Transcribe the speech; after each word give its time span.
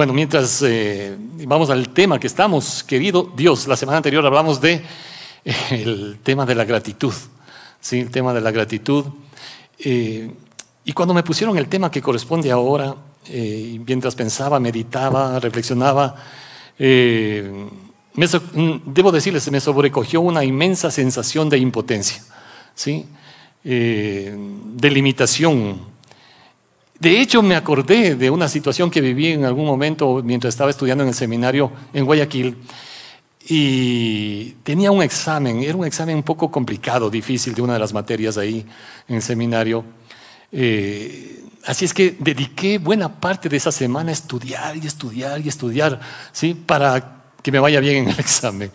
Bueno, 0.00 0.14
mientras 0.14 0.62
eh, 0.62 1.14
vamos 1.46 1.68
al 1.68 1.90
tema 1.90 2.18
que 2.18 2.26
estamos, 2.26 2.82
querido 2.84 3.30
Dios, 3.36 3.66
la 3.66 3.76
semana 3.76 3.98
anterior 3.98 4.24
hablamos 4.24 4.58
de 4.58 4.82
eh, 5.44 5.54
el 5.72 6.20
tema 6.22 6.46
de 6.46 6.54
la 6.54 6.64
gratitud, 6.64 7.12
¿sí? 7.82 8.00
el 8.00 8.10
tema 8.10 8.32
de 8.32 8.40
la 8.40 8.50
gratitud. 8.50 9.04
Eh, 9.78 10.32
y 10.86 10.92
cuando 10.94 11.12
me 11.12 11.22
pusieron 11.22 11.58
el 11.58 11.68
tema 11.68 11.90
que 11.90 12.00
corresponde 12.00 12.50
ahora, 12.50 12.96
mientras 13.28 14.14
pensaba, 14.14 14.58
meditaba, 14.58 15.38
reflexionaba, 15.38 16.16
mm, 16.78 18.76
debo 18.86 19.12
decirles, 19.12 19.50
me 19.50 19.60
sobrecogió 19.60 20.22
una 20.22 20.42
inmensa 20.42 20.90
sensación 20.90 21.50
de 21.50 21.58
impotencia, 21.58 22.24
¿sí? 22.74 23.04
de 23.62 24.90
limitación 24.90 25.89
de 27.00 27.18
hecho, 27.18 27.40
me 27.40 27.56
acordé 27.56 28.14
de 28.14 28.28
una 28.28 28.46
situación 28.46 28.90
que 28.90 29.00
viví 29.00 29.28
en 29.28 29.46
algún 29.46 29.64
momento 29.64 30.20
mientras 30.22 30.52
estaba 30.52 30.68
estudiando 30.68 31.02
en 31.02 31.08
el 31.08 31.14
seminario 31.14 31.72
en 31.94 32.04
Guayaquil 32.04 32.58
y 33.48 34.50
tenía 34.62 34.90
un 34.90 35.02
examen, 35.02 35.62
era 35.62 35.76
un 35.76 35.86
examen 35.86 36.16
un 36.16 36.22
poco 36.22 36.50
complicado, 36.50 37.08
difícil 37.08 37.54
de 37.54 37.62
una 37.62 37.72
de 37.72 37.78
las 37.78 37.94
materias 37.94 38.36
ahí 38.36 38.66
en 39.08 39.16
el 39.16 39.22
seminario. 39.22 39.82
Eh, 40.52 41.42
así 41.64 41.86
es 41.86 41.94
que 41.94 42.18
dediqué 42.20 42.76
buena 42.76 43.08
parte 43.08 43.48
de 43.48 43.56
esa 43.56 43.72
semana 43.72 44.10
a 44.10 44.12
estudiar 44.12 44.76
y 44.76 44.86
estudiar 44.86 45.40
y 45.40 45.48
estudiar, 45.48 45.98
¿sí? 46.32 46.52
Para 46.52 47.22
que 47.42 47.50
me 47.50 47.60
vaya 47.60 47.80
bien 47.80 48.04
en 48.04 48.10
el 48.10 48.20
examen. 48.20 48.70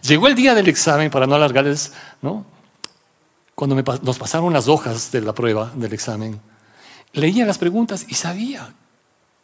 Llegó 0.00 0.28
el 0.28 0.34
día 0.34 0.54
del 0.54 0.68
examen, 0.68 1.10
para 1.10 1.26
no 1.26 1.34
alargarles, 1.34 1.92
¿no? 2.22 2.46
Cuando 3.54 3.76
nos 3.76 4.18
pasaron 4.18 4.50
las 4.50 4.66
hojas 4.66 5.12
de 5.12 5.20
la 5.20 5.34
prueba 5.34 5.70
del 5.76 5.92
examen, 5.92 6.40
leía 7.14 7.46
las 7.46 7.58
preguntas 7.58 8.06
y 8.08 8.14
sabía 8.14 8.74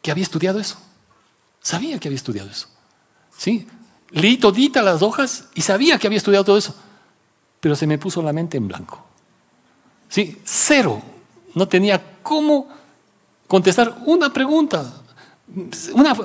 que 0.03 0.11
había 0.11 0.25
estudiado 0.25 0.61
eso. 0.61 0.77
Sabía 1.63 1.99
que 1.99 2.09
había 2.09 2.17
estudiado 2.17 2.51
eso. 2.51 2.69
¿Sí? 3.37 3.67
Leí 4.11 4.37
todita 4.37 4.83
las 4.83 5.03
hojas 5.03 5.47
y 5.55 5.63
sabía 5.63 5.99
que 5.99 6.07
había 6.07 6.19
estudiado 6.19 6.45
todo 6.45 6.59
eso. 6.59 6.75
Pero 7.61 7.77
se 7.77 7.87
me 7.87 7.99
puso 7.99 8.23
la 8.23 8.33
mente 8.33 8.57
en 8.57 8.69
blanco. 8.69 9.05
¿Sí? 10.09 10.39
Cero. 10.45 11.01
No 11.55 11.69
tenía 11.69 12.19
cómo 12.23 12.69
contestar 13.47 14.03
una 14.07 14.33
pregunta. 14.33 14.93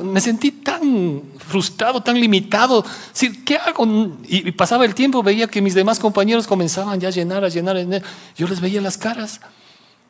me 0.04 0.22
sentí 0.22 0.52
tan 0.52 1.24
frustrado, 1.38 2.02
tan 2.02 2.20
limitado. 2.20 2.84
¿Qué 3.46 3.58
hago? 3.58 3.86
Y, 4.28 4.52
pasaba 4.52 4.86
el 4.86 4.96
tiempo, 4.96 5.22
veía 5.22 5.48
que 5.48 5.62
mis 5.62 5.74
demás 5.74 6.00
compañeros 6.00 6.48
comenzaban 6.48 7.00
ya 7.00 7.10
a 7.10 7.12
llenar, 7.12 7.44
a 7.44 7.50
llenar, 7.50 7.76
a 7.76 7.80
llenar. 7.80 8.04
Yo 8.36 8.48
les 8.48 8.62
veía 8.62 8.82
las 8.82 8.98
caras. 8.98 9.42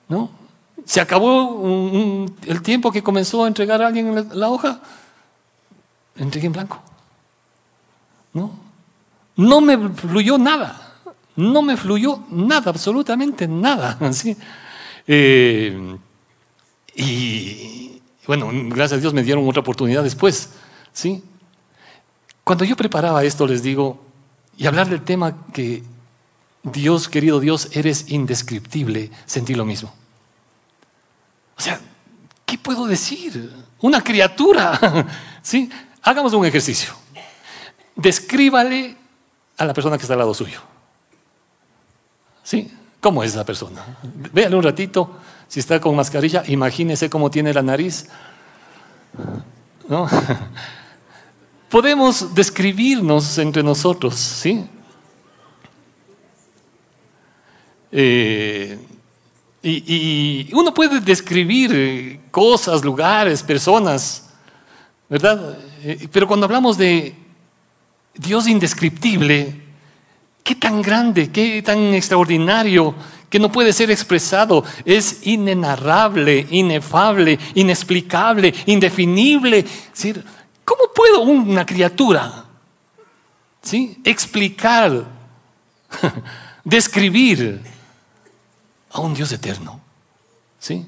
¿No? 0.08 0.45
Se 0.86 1.02
acabó 1.02 2.28
el 2.46 2.62
tiempo 2.62 2.92
que 2.92 3.04
comenzó 3.04 3.44
a 3.44 3.48
entregar 3.48 3.82
a 3.82 3.88
alguien 3.88 4.30
la, 4.32 4.50
hoja. 4.50 4.82
Entregué 6.16 6.48
en 6.48 6.54
blanco. 6.54 6.82
No. 8.34 8.52
No 9.36 9.62
me 9.62 9.90
fluyó 9.90 10.38
nada. 10.38 10.94
No 11.36 11.62
me 11.62 11.76
fluyó 11.76 12.24
nada, 12.30 12.70
absolutamente 12.70 13.48
nada. 13.48 13.98
Eh, 15.08 15.98
y 16.96 18.02
bueno, 18.26 18.50
gracias 18.52 18.94
a 18.94 19.02
Dios 19.02 19.14
me 19.14 19.22
dieron 19.22 19.48
otra 19.48 19.62
oportunidad 19.62 20.02
después. 20.02 20.50
¿sí? 20.94 21.24
Cuando 22.44 22.66
yo 22.66 22.76
preparaba 22.76 23.24
esto, 23.24 23.46
les 23.46 23.62
digo, 23.62 24.00
y 24.58 24.66
hablar 24.66 24.90
del 24.90 25.04
tema 25.04 25.46
que 25.54 25.84
Dios, 26.64 27.08
querido 27.08 27.40
Dios, 27.40 27.70
eres 27.74 28.10
indescriptible, 28.10 29.12
sentí 29.26 29.54
lo 29.54 29.66
mismo. 29.66 29.94
O 31.58 31.62
sea, 31.62 31.80
¿qué 32.46 32.58
puedo 32.58 32.86
decir? 32.86 33.52
Una 33.82 34.02
criatura. 34.02 35.08
¿Sí? 35.42 35.70
Hagamos 36.02 36.34
un 36.34 36.46
ejercicio. 36.46 36.94
Descríbale 37.96 38.96
a 39.58 39.66
la 39.66 39.74
persona 39.74 39.98
que 39.98 40.04
está 40.04 40.14
al 40.14 40.20
lado 40.20 40.34
suyo. 40.34 40.62
¿Sí? 42.44 42.72
¿Cómo 43.00 43.24
es 43.24 43.32
esa 43.32 43.46
persona? 43.46 43.84
Véale 44.34 44.56
un 44.56 44.64
ratito. 44.64 45.20
Si 45.48 45.60
está 45.60 45.80
con 45.80 45.96
mascarilla, 45.96 46.44
imagínese 46.48 47.10
cómo 47.10 47.30
tiene 47.30 47.54
la 47.54 47.62
nariz. 47.62 48.08
¿No? 49.88 50.10
Podemos 51.70 52.34
describirnos 52.34 53.38
entre 53.38 53.64
nosotros, 53.64 54.16
¿sí? 54.16 54.66
Eh, 57.92 58.85
y, 59.68 60.50
uno 60.54 60.74
puede 60.74 61.00
describir 61.00 61.72
eh, 61.74 62.20
cosas, 62.30 62.84
lugares, 62.86 63.42
personas, 63.42 64.30
¿verdad? 65.10 65.58
Eh, 65.84 66.08
pero 66.12 66.28
cuando 66.28 66.46
hablamos 66.46 66.78
de 66.78 67.16
Dios 68.14 68.48
indescriptible, 68.48 69.62
qué 70.44 70.56
tan 70.56 70.82
grande, 70.82 71.32
qué 71.32 71.62
tan 71.64 71.94
extraordinario, 71.96 72.94
que 73.30 73.40
no 73.40 73.52
puede 73.52 73.74
ser 73.74 73.90
expresado, 73.90 74.64
es 74.86 75.26
inenarrable, 75.26 76.46
inefable, 76.52 77.40
inexplicable, 77.56 78.54
indefinible. 78.68 79.66
¿Cómo 80.64 80.84
puedo 80.94 81.22
una 81.24 81.66
criatura 81.66 82.46
¿sí? 83.64 83.98
explicar, 84.04 85.06
describir 86.64 87.75
a 88.96 89.02
un 89.02 89.14
Dios 89.14 89.32
eterno. 89.32 89.80
¿Sí? 90.60 90.86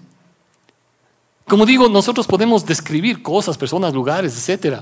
Como 1.46 1.66
digo, 1.66 1.88
nosotros 1.90 2.26
podemos 2.26 2.66
describir 2.66 3.22
cosas, 3.22 3.58
personas, 3.58 3.94
lugares, 3.94 4.50
etc. 4.50 4.82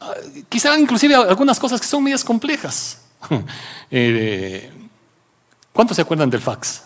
Ah, 0.00 0.14
quizá 0.48 0.78
inclusive 0.78 1.14
algunas 1.14 1.58
cosas 1.58 1.80
que 1.80 1.86
son 1.86 2.02
medias 2.04 2.24
complejas. 2.24 3.02
Eh, 3.92 4.70
¿Cuántos 5.72 5.96
se 5.96 6.02
acuerdan 6.02 6.30
del 6.30 6.40
fax? 6.40 6.82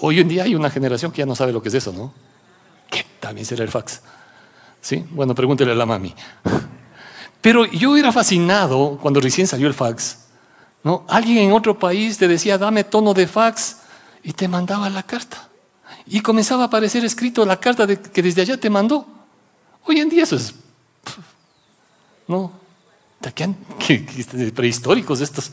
Hoy 0.00 0.18
en 0.18 0.26
día 0.26 0.42
hay 0.42 0.56
una 0.56 0.68
generación 0.68 1.12
que 1.12 1.18
ya 1.18 1.26
no 1.26 1.36
sabe 1.36 1.52
lo 1.52 1.62
que 1.62 1.68
es 1.68 1.74
eso, 1.74 1.92
¿no? 1.92 2.12
¿Qué 2.90 3.06
también 3.20 3.46
será 3.46 3.62
el 3.62 3.70
fax? 3.70 4.00
¿Sí? 4.80 5.04
Bueno, 5.10 5.36
pregúntele 5.36 5.70
a 5.70 5.76
la 5.76 5.86
mami. 5.86 6.12
Pero 7.40 7.64
yo 7.64 7.96
era 7.96 8.10
fascinado 8.10 8.98
cuando 9.00 9.20
recién 9.20 9.46
salió 9.46 9.68
el 9.68 9.74
fax 9.74 10.23
¿no? 10.84 11.04
Alguien 11.08 11.38
en 11.38 11.52
otro 11.52 11.76
país 11.78 12.16
te 12.18 12.28
decía, 12.28 12.56
dame 12.58 12.84
tono 12.84 13.14
de 13.14 13.26
fax 13.26 13.78
y 14.22 14.32
te 14.32 14.46
mandaba 14.46 14.88
la 14.90 15.02
carta. 15.02 15.48
Y 16.06 16.20
comenzaba 16.20 16.64
a 16.64 16.66
aparecer 16.66 17.04
escrito 17.04 17.44
la 17.44 17.58
carta 17.58 17.86
que 17.86 18.22
desde 18.22 18.42
allá 18.42 18.56
te 18.58 18.70
mandó. 18.70 19.06
Hoy 19.84 19.98
en 20.00 20.08
día 20.08 20.22
eso 20.22 20.36
es... 20.36 20.54
¿No? 22.28 22.52
prehistóricos 24.54 25.20
estos. 25.20 25.50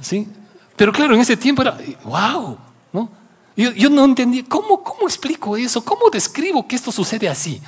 ¿Sí? 0.00 0.28
Pero 0.76 0.92
claro, 0.92 1.14
en 1.14 1.20
ese 1.20 1.36
tiempo 1.36 1.62
era, 1.62 1.78
wow, 2.04 2.58
¿no? 2.92 3.10
Yo, 3.56 3.72
yo 3.72 3.90
no 3.90 4.04
entendía, 4.04 4.44
¿cómo, 4.48 4.82
¿cómo 4.82 5.02
explico 5.02 5.56
eso? 5.56 5.84
¿Cómo 5.84 6.08
describo 6.10 6.66
que 6.66 6.76
esto 6.76 6.92
sucede 6.92 7.28
así? 7.28 7.60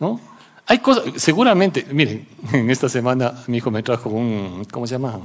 ¿No? 0.00 0.20
Hay 0.66 0.78
cosas, 0.78 1.04
seguramente, 1.16 1.86
miren, 1.90 2.28
en 2.52 2.70
esta 2.70 2.88
semana 2.88 3.42
mi 3.46 3.58
hijo 3.58 3.70
me 3.70 3.82
trajo 3.82 4.10
un, 4.10 4.66
¿cómo 4.70 4.86
se 4.86 4.94
llama? 4.94 5.20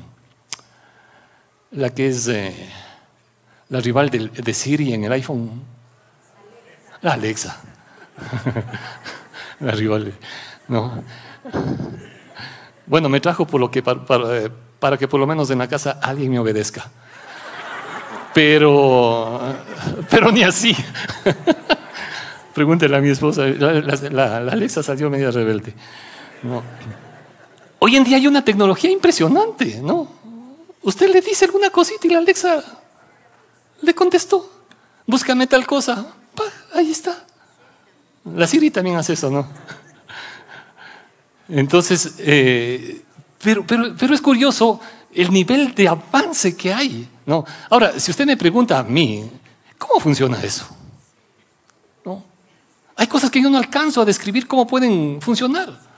La 1.74 1.90
que 1.90 2.08
es 2.08 2.28
eh, 2.28 2.54
la 3.70 3.80
rival 3.80 4.10
de, 4.10 4.54
Siri 4.54 4.94
en 4.94 5.04
el 5.04 5.12
iPhone. 5.12 5.62
La 7.02 7.14
Alexa. 7.14 7.60
la 9.60 9.72
rival. 9.72 10.14
No. 10.68 11.04
Bueno, 12.86 13.10
me 13.10 13.20
trajo 13.20 13.46
por 13.46 13.60
lo 13.60 13.72
que 13.72 13.82
para, 13.82 14.06
para, 14.80 14.98
que 14.98 15.08
por 15.08 15.20
lo 15.20 15.28
menos 15.28 15.50
en 15.50 15.60
la 15.60 15.68
casa 15.68 16.00
alguien 16.02 16.31
me 16.31 16.40
obedezca. 16.40 16.90
Pero, 18.34 19.40
pero 20.10 20.31
ni 20.31 20.44
así. 20.44 20.76
Pregúntele 22.54 22.96
a 22.96 23.02
mi 23.02 23.10
esposa. 23.10 23.46
La, 23.48 24.38
Alexa 24.38 24.84
salió 24.84 25.10
media 25.10 25.31
rebelde. 25.31 25.74
Hoy 27.80 27.96
en 27.96 28.04
día 28.04 28.18
hay 28.18 28.28
una 28.28 28.44
tecnología 28.44 28.92
impresionante, 28.92 29.80
¿no? 29.81 30.23
Usted 30.83 31.12
le 31.12 31.21
dice 31.21 31.45
alguna 31.45 31.69
cosita 31.69 32.06
y 32.07 32.09
la 32.09 32.19
Alexa 32.19 32.63
le 33.81 33.95
contestó. 33.95 34.50
Búscame 35.07 35.47
tal 35.47 35.65
cosa. 35.65 36.06
ahí 36.74 36.91
está. 36.91 37.25
La 38.25 38.47
Siri 38.47 38.71
también 38.71 38.97
hace 38.97 39.13
eso, 39.13 39.30
¿no? 39.30 39.47
Entonces, 41.50 42.15
eh, 42.19 43.01
pero, 43.41 43.65
pero, 43.65 43.95
pero 43.97 44.13
es 44.13 44.21
curioso 44.21 44.80
el 45.13 45.31
nivel 45.31 45.75
de 45.75 45.88
avance 45.88 46.56
que 46.56 46.74
hay, 46.74 47.07
¿no? 47.25 47.45
Ahora, 47.69 48.00
si 48.00 48.12
usted 48.12 48.25
me 48.25 48.38
pregunta 48.38 48.80
a 48.80 48.83
mí, 48.83 49.30
¿cómo 49.77 50.00
funciona 50.00 50.41
eso? 50.41 50.65
¿No? 52.06 52.24
Hay 52.95 53.07
cosas 53.07 53.30
que 53.30 53.41
yo 53.41 53.50
no 53.50 53.57
alcanzo 53.57 54.01
a 54.01 54.06
describir 54.06 54.47
cómo 54.47 54.65
pueden 54.65 55.21
funcionar. 55.21 55.93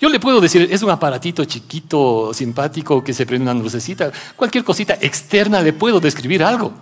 Yo 0.00 0.08
le 0.08 0.18
puedo 0.18 0.40
decir, 0.40 0.66
es 0.70 0.82
un 0.82 0.90
aparatito 0.90 1.44
chiquito, 1.44 2.32
simpático, 2.32 3.04
que 3.04 3.12
se 3.12 3.26
prende 3.26 3.50
una 3.50 3.60
lucecita, 3.60 4.10
cualquier 4.34 4.64
cosita 4.64 4.94
externa 5.00 5.60
le 5.60 5.74
puedo 5.74 6.00
describir 6.00 6.42
algo. 6.42 6.72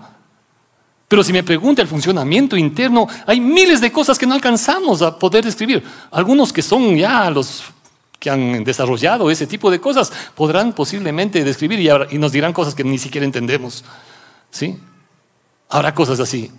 Pero 1.09 1.25
si 1.25 1.33
me 1.33 1.43
pregunta 1.43 1.83
el 1.83 1.89
funcionamiento 1.89 2.57
interno, 2.57 3.09
hay 3.27 3.41
miles 3.41 3.81
de 3.81 3.91
cosas 3.91 4.19
que 4.19 4.27
no 4.27 4.35
alcanzamos 4.35 5.03
a 5.03 5.19
poder 5.19 5.45
describir. 5.45 5.83
Algunos 6.13 6.53
que 6.53 6.63
son 6.63 6.97
ya 6.97 7.29
los 7.31 7.65
que 8.21 8.31
han 8.31 8.63
desarrollado 8.63 9.31
ese 9.31 9.47
tipo 9.47 9.71
de 9.71 9.81
cosas 9.81 10.13
podrán 10.35 10.73
posiblemente 10.73 11.43
describir 11.43 11.81
y, 12.11 12.19
nos 12.19 12.33
dirán 12.33 12.53
cosas 12.53 12.75
que 12.75 12.85
ni 12.85 12.99
siquiera 12.99 13.25
entendemos. 13.25 13.85
¿Sí? 14.51 14.79
Habrá 15.71 15.95
cosas 15.95 16.21
así. 16.21 16.51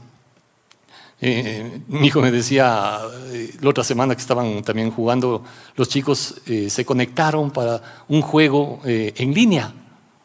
Eh, 1.22 1.82
mi 1.90 2.08
hijo 2.08 2.22
me 2.22 2.32
decía 2.32 2.98
eh, 3.32 3.54
la 3.60 3.70
otra 3.70 3.84
semana 3.84 4.16
que 4.16 4.22
estaban 4.22 4.64
también 4.64 4.90
jugando, 4.90 5.44
los 5.76 5.90
chicos 5.90 6.36
eh, 6.46 6.70
se 6.70 6.86
conectaron 6.86 7.52
para 7.52 8.06
un 8.08 8.22
juego 8.22 8.80
en 8.86 9.34
línea. 9.34 9.74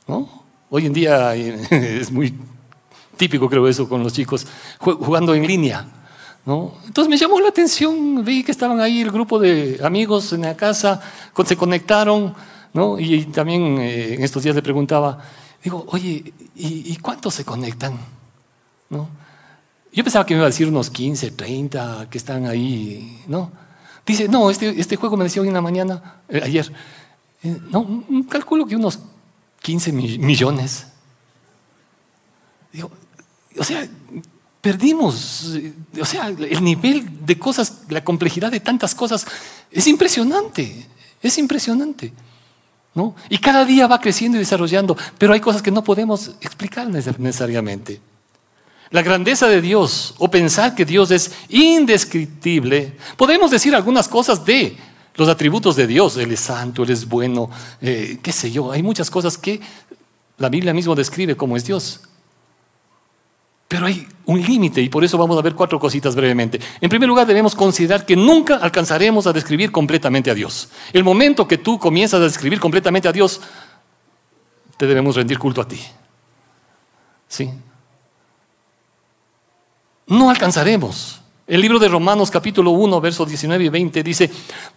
¿no? 0.07 0.45
Hoy 0.71 0.87
en 0.87 0.93
día 0.93 1.35
es 1.71 2.13
muy 2.13 2.35
típico, 3.17 3.49
creo, 3.49 3.67
eso 3.67 3.89
con 3.89 4.03
los 4.03 4.13
chicos, 4.13 4.47
jugando 4.79 5.35
en 5.35 5.47
línea. 5.47 5.85
¿no? 6.47 6.75
Entonces 6.87 7.11
me 7.11 7.17
llamó 7.17 7.41
la 7.41 7.49
atención, 7.49 8.25
vi 8.25 8.45
que 8.45 8.53
estaban 8.53 8.81
ahí 8.81 9.01
el 9.01 9.11
grupo 9.11 9.39
de 9.41 9.81
amigos 9.83 10.33
en 10.33 10.43
la 10.43 10.57
casa, 10.57 11.01
se 11.45 11.57
conectaron, 11.57 12.35
¿no? 12.73 13.01
y, 13.01 13.25
también 13.27 13.79
en 13.79 14.23
estos 14.23 14.43
días 14.45 14.55
le 14.55 14.63
preguntaba, 14.63 15.19
digo, 15.63 15.85
oye, 15.89 16.33
¿y, 16.55 16.93
y 16.93 16.97
cuántos 16.99 17.35
se 17.35 17.45
conectan? 17.45 17.99
¿No? 18.91 19.24
Yo 19.95 20.03
pensaba 20.03 20.27
que 20.27 20.35
me 20.35 20.39
iba 20.39 20.47
a 20.47 20.51
decir 20.51 20.67
unos 20.67 20.91
15, 20.91 21.31
30 21.31 22.09
que 22.11 22.19
están 22.19 22.47
ahí, 22.47 23.23
¿no? 23.29 23.53
Dice, 24.05 24.29
no, 24.29 24.51
este, 24.51 24.69
este 24.79 24.97
juego 24.97 25.17
me 25.17 25.23
decía 25.25 25.41
hoy 25.41 25.49
en 25.49 25.55
la 25.55 25.63
mañana, 25.63 26.21
eh, 26.29 26.41
ayer, 26.43 26.71
eh, 27.45 27.57
no, 27.71 28.05
calculo 28.29 28.67
que 28.67 28.75
unos 28.75 28.99
15 29.63 29.93
millones. 29.93 30.87
Digo, 32.73 32.91
o 33.57 33.63
sea, 33.63 33.87
perdimos, 34.61 35.55
eh, 35.55 35.73
o 36.01 36.05
sea, 36.05 36.27
el 36.27 36.65
nivel 36.65 37.25
de 37.25 37.39
cosas, 37.39 37.83
la 37.89 38.03
complejidad 38.03 38.51
de 38.51 38.59
tantas 38.59 38.97
cosas 38.97 39.25
es 39.71 39.87
impresionante, 39.87 40.89
es 41.23 41.39
impresionante. 41.39 42.13
¿no? 42.97 43.15
Y 43.29 43.39
cada 43.39 43.65
día 43.65 43.87
va 43.87 44.01
creciendo 44.01 44.39
y 44.39 44.41
desarrollando, 44.41 44.97
pero 45.19 45.35
hay 45.35 45.41
cosas 45.41 45.63
que 45.63 45.71
no 45.71 45.85
podemos 45.85 46.33
explicar 46.41 46.89
necesariamente. 46.89 48.01
La 48.91 49.03
grandeza 49.03 49.49
de 49.49 49.61
Dios 49.61 50.15
o 50.19 50.31
pensar 50.31 50.75
que 50.75 50.85
Dios 50.85 51.11
es 51.11 51.33
indescriptible. 51.49 52.97
Podemos 53.17 53.51
decir 53.51 53.75
algunas 53.75 54.09
cosas 54.09 54.45
de 54.45 54.77
los 55.17 55.29
atributos 55.29 55.77
de 55.77 55.87
Dios. 55.87 56.17
Él 56.17 56.33
es 56.33 56.41
santo, 56.41 56.83
Él 56.83 56.91
es 56.91 57.09
bueno, 57.09 57.51
eh, 57.81 58.19
qué 58.23 58.33
sé 58.33 58.51
yo. 58.51 58.71
Hay 58.71 58.83
muchas 58.83 59.11
cosas 59.11 59.39
que 59.39 59.61
la 60.39 60.49
Biblia 60.49 60.75
mismo 60.75 60.95
describe 60.95 61.37
como 61.37 61.57
es 61.57 61.65
Dios. 61.65 62.01
Pero 63.67 63.87
hay 63.87 64.07
un 64.27 64.41
límite 64.41 64.81
y 64.81 64.89
por 64.89 65.05
eso 65.05 65.17
vamos 65.19 65.39
a 65.39 65.43
ver 65.43 65.55
cuatro 65.55 65.81
cositas 65.81 66.15
brevemente. 66.15 66.61
En 66.81 66.89
primer 66.89 67.09
lugar, 67.09 67.27
debemos 67.27 67.55
considerar 67.55 68.05
que 68.05 68.15
nunca 68.15 68.57
alcanzaremos 68.57 69.27
a 69.27 69.33
describir 69.33 69.73
completamente 69.73 70.31
a 70.31 70.35
Dios. 70.35 70.69
El 70.93 71.03
momento 71.03 71.49
que 71.49 71.59
tú 71.59 71.79
comienzas 71.79 72.21
a 72.21 72.25
describir 72.25 72.61
completamente 72.61 73.09
a 73.09 73.13
Dios, 73.13 73.41
te 74.77 74.87
debemos 74.87 75.17
rendir 75.17 75.39
culto 75.39 75.61
a 75.61 75.69
ti. 75.69 75.81
¿Sí? 77.27 77.51
No 80.07 80.31
alcanzaremos. 80.31 81.21
El 81.47 81.61
libro 81.61 81.79
de 81.79 81.89
Romanos 81.89 82.31
capítulo 82.31 82.71
1, 82.71 83.01
versos 83.01 83.29
19 83.29 83.65
y 83.65 83.69
20 83.69 84.03
dice, 84.03 84.31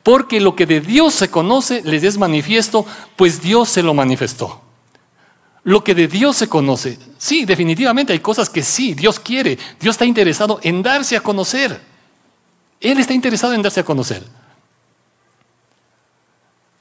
porque 0.03 0.41
lo 0.41 0.55
que 0.55 0.65
de 0.65 0.81
Dios 0.81 1.13
se 1.13 1.29
conoce 1.29 1.81
les 1.83 2.03
es 2.03 2.17
manifiesto, 2.17 2.85
pues 3.15 3.41
Dios 3.41 3.69
se 3.69 3.83
lo 3.83 3.93
manifestó. 3.93 4.61
Lo 5.63 5.83
que 5.83 5.95
de 5.95 6.07
Dios 6.07 6.37
se 6.37 6.47
conoce, 6.47 6.97
sí, 7.17 7.45
definitivamente 7.45 8.13
hay 8.13 8.19
cosas 8.19 8.49
que 8.49 8.63
sí, 8.63 8.93
Dios 8.93 9.19
quiere, 9.19 9.57
Dios 9.79 9.95
está 9.95 10.05
interesado 10.05 10.59
en 10.61 10.83
darse 10.83 11.15
a 11.15 11.21
conocer. 11.21 11.79
Él 12.79 12.99
está 12.99 13.13
interesado 13.13 13.53
en 13.53 13.61
darse 13.61 13.79
a 13.79 13.85
conocer. 13.85 14.23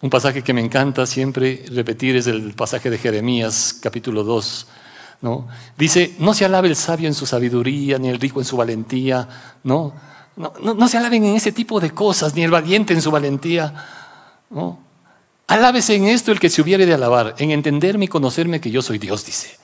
Un 0.03 0.11
pasaje 0.11 0.43
que 0.43 0.53
me 0.53 0.61
encanta 0.61 1.07
siempre 1.07 1.65
repetir 1.71 2.17
es 2.17 2.27
el 2.27 2.55
pasaje 2.55 2.91
de 2.91 2.99
Jeremías 2.99 3.79
capítulo 3.81 4.25
2, 4.25 4.67
¿no? 5.21 5.49
Dice, 5.77 6.15
no 6.19 6.35
se 6.35 6.45
alabe 6.45 6.69
el 6.69 6.77
sabio 6.77 7.09
en 7.09 7.15
su 7.15 7.27
sabiduría, 7.27 7.99
ni 7.99 8.09
el 8.09 8.21
rico 8.21 8.41
en 8.41 8.47
su 8.47 8.57
valentía, 8.57 9.29
¿no? 9.65 9.93
No, 10.37 10.87
se 10.87 10.99
alaben 10.99 11.25
en 11.25 11.35
ese 11.35 11.51
tipo 11.51 11.81
de 11.81 11.93
cosas, 11.93 12.35
ni 12.35 12.43
el 12.43 12.51
valiente 12.51 12.93
en 12.93 13.01
su 13.01 13.11
valentía, 13.11 13.73
¿no? 14.51 14.79
Alábese 15.47 15.95
en 15.95 16.05
esto 16.09 16.31
el 16.31 16.41
que 16.41 16.51
se 16.51 16.61
hubiere 16.61 16.85
de 16.85 16.93
alabar, 16.93 17.35
en 17.39 17.53
entenderme 17.53 18.05
y 18.05 18.09
conocerme 18.09 18.61
que 18.61 18.71
yo 18.71 18.83
soy 18.83 18.99
Dios, 18.99 19.25
dice. 19.25 19.57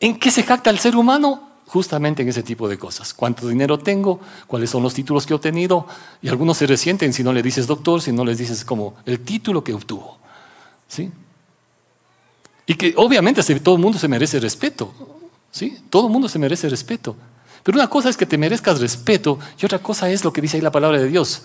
¿En 0.00 0.18
qué 0.18 0.32
se 0.32 0.42
jacta 0.42 0.70
el 0.70 0.80
ser 0.80 0.96
humano? 0.96 1.50
Justamente 1.66 2.22
en 2.22 2.28
ese 2.28 2.42
tipo 2.42 2.68
de 2.68 2.76
cosas. 2.76 3.14
¿Cuánto 3.14 3.46
dinero 3.46 3.78
tengo? 3.78 4.18
¿Cuáles 4.48 4.70
son 4.70 4.82
los 4.82 4.92
títulos 4.92 5.24
que 5.24 5.34
he 5.34 5.36
obtenido? 5.36 5.86
Y 6.20 6.28
algunos 6.28 6.56
se 6.56 6.66
resienten 6.66 7.12
si 7.12 7.22
no 7.22 7.32
le 7.32 7.42
dices 7.42 7.68
doctor, 7.68 8.02
si 8.02 8.10
no 8.10 8.24
les 8.24 8.38
dices 8.38 8.64
como 8.64 8.94
el 9.06 9.20
título 9.20 9.62
que 9.62 9.72
obtuvo. 9.72 10.18
¿Sí? 10.88 11.12
Y 12.66 12.74
que 12.74 12.94
obviamente 12.96 13.42
todo 13.60 13.74
el 13.74 13.80
mundo 13.80 13.98
se 13.98 14.08
merece 14.08 14.38
respeto. 14.40 14.92
¿sí? 15.50 15.78
Todo 15.90 16.06
el 16.06 16.12
mundo 16.12 16.28
se 16.28 16.38
merece 16.38 16.68
respeto. 16.68 17.16
Pero 17.62 17.78
una 17.78 17.88
cosa 17.88 18.08
es 18.08 18.16
que 18.16 18.26
te 18.26 18.36
merezcas 18.36 18.80
respeto 18.80 19.38
y 19.60 19.64
otra 19.64 19.78
cosa 19.78 20.10
es 20.10 20.24
lo 20.24 20.32
que 20.32 20.40
dice 20.40 20.56
ahí 20.56 20.62
la 20.62 20.72
palabra 20.72 20.98
de 20.98 21.08
Dios. 21.08 21.42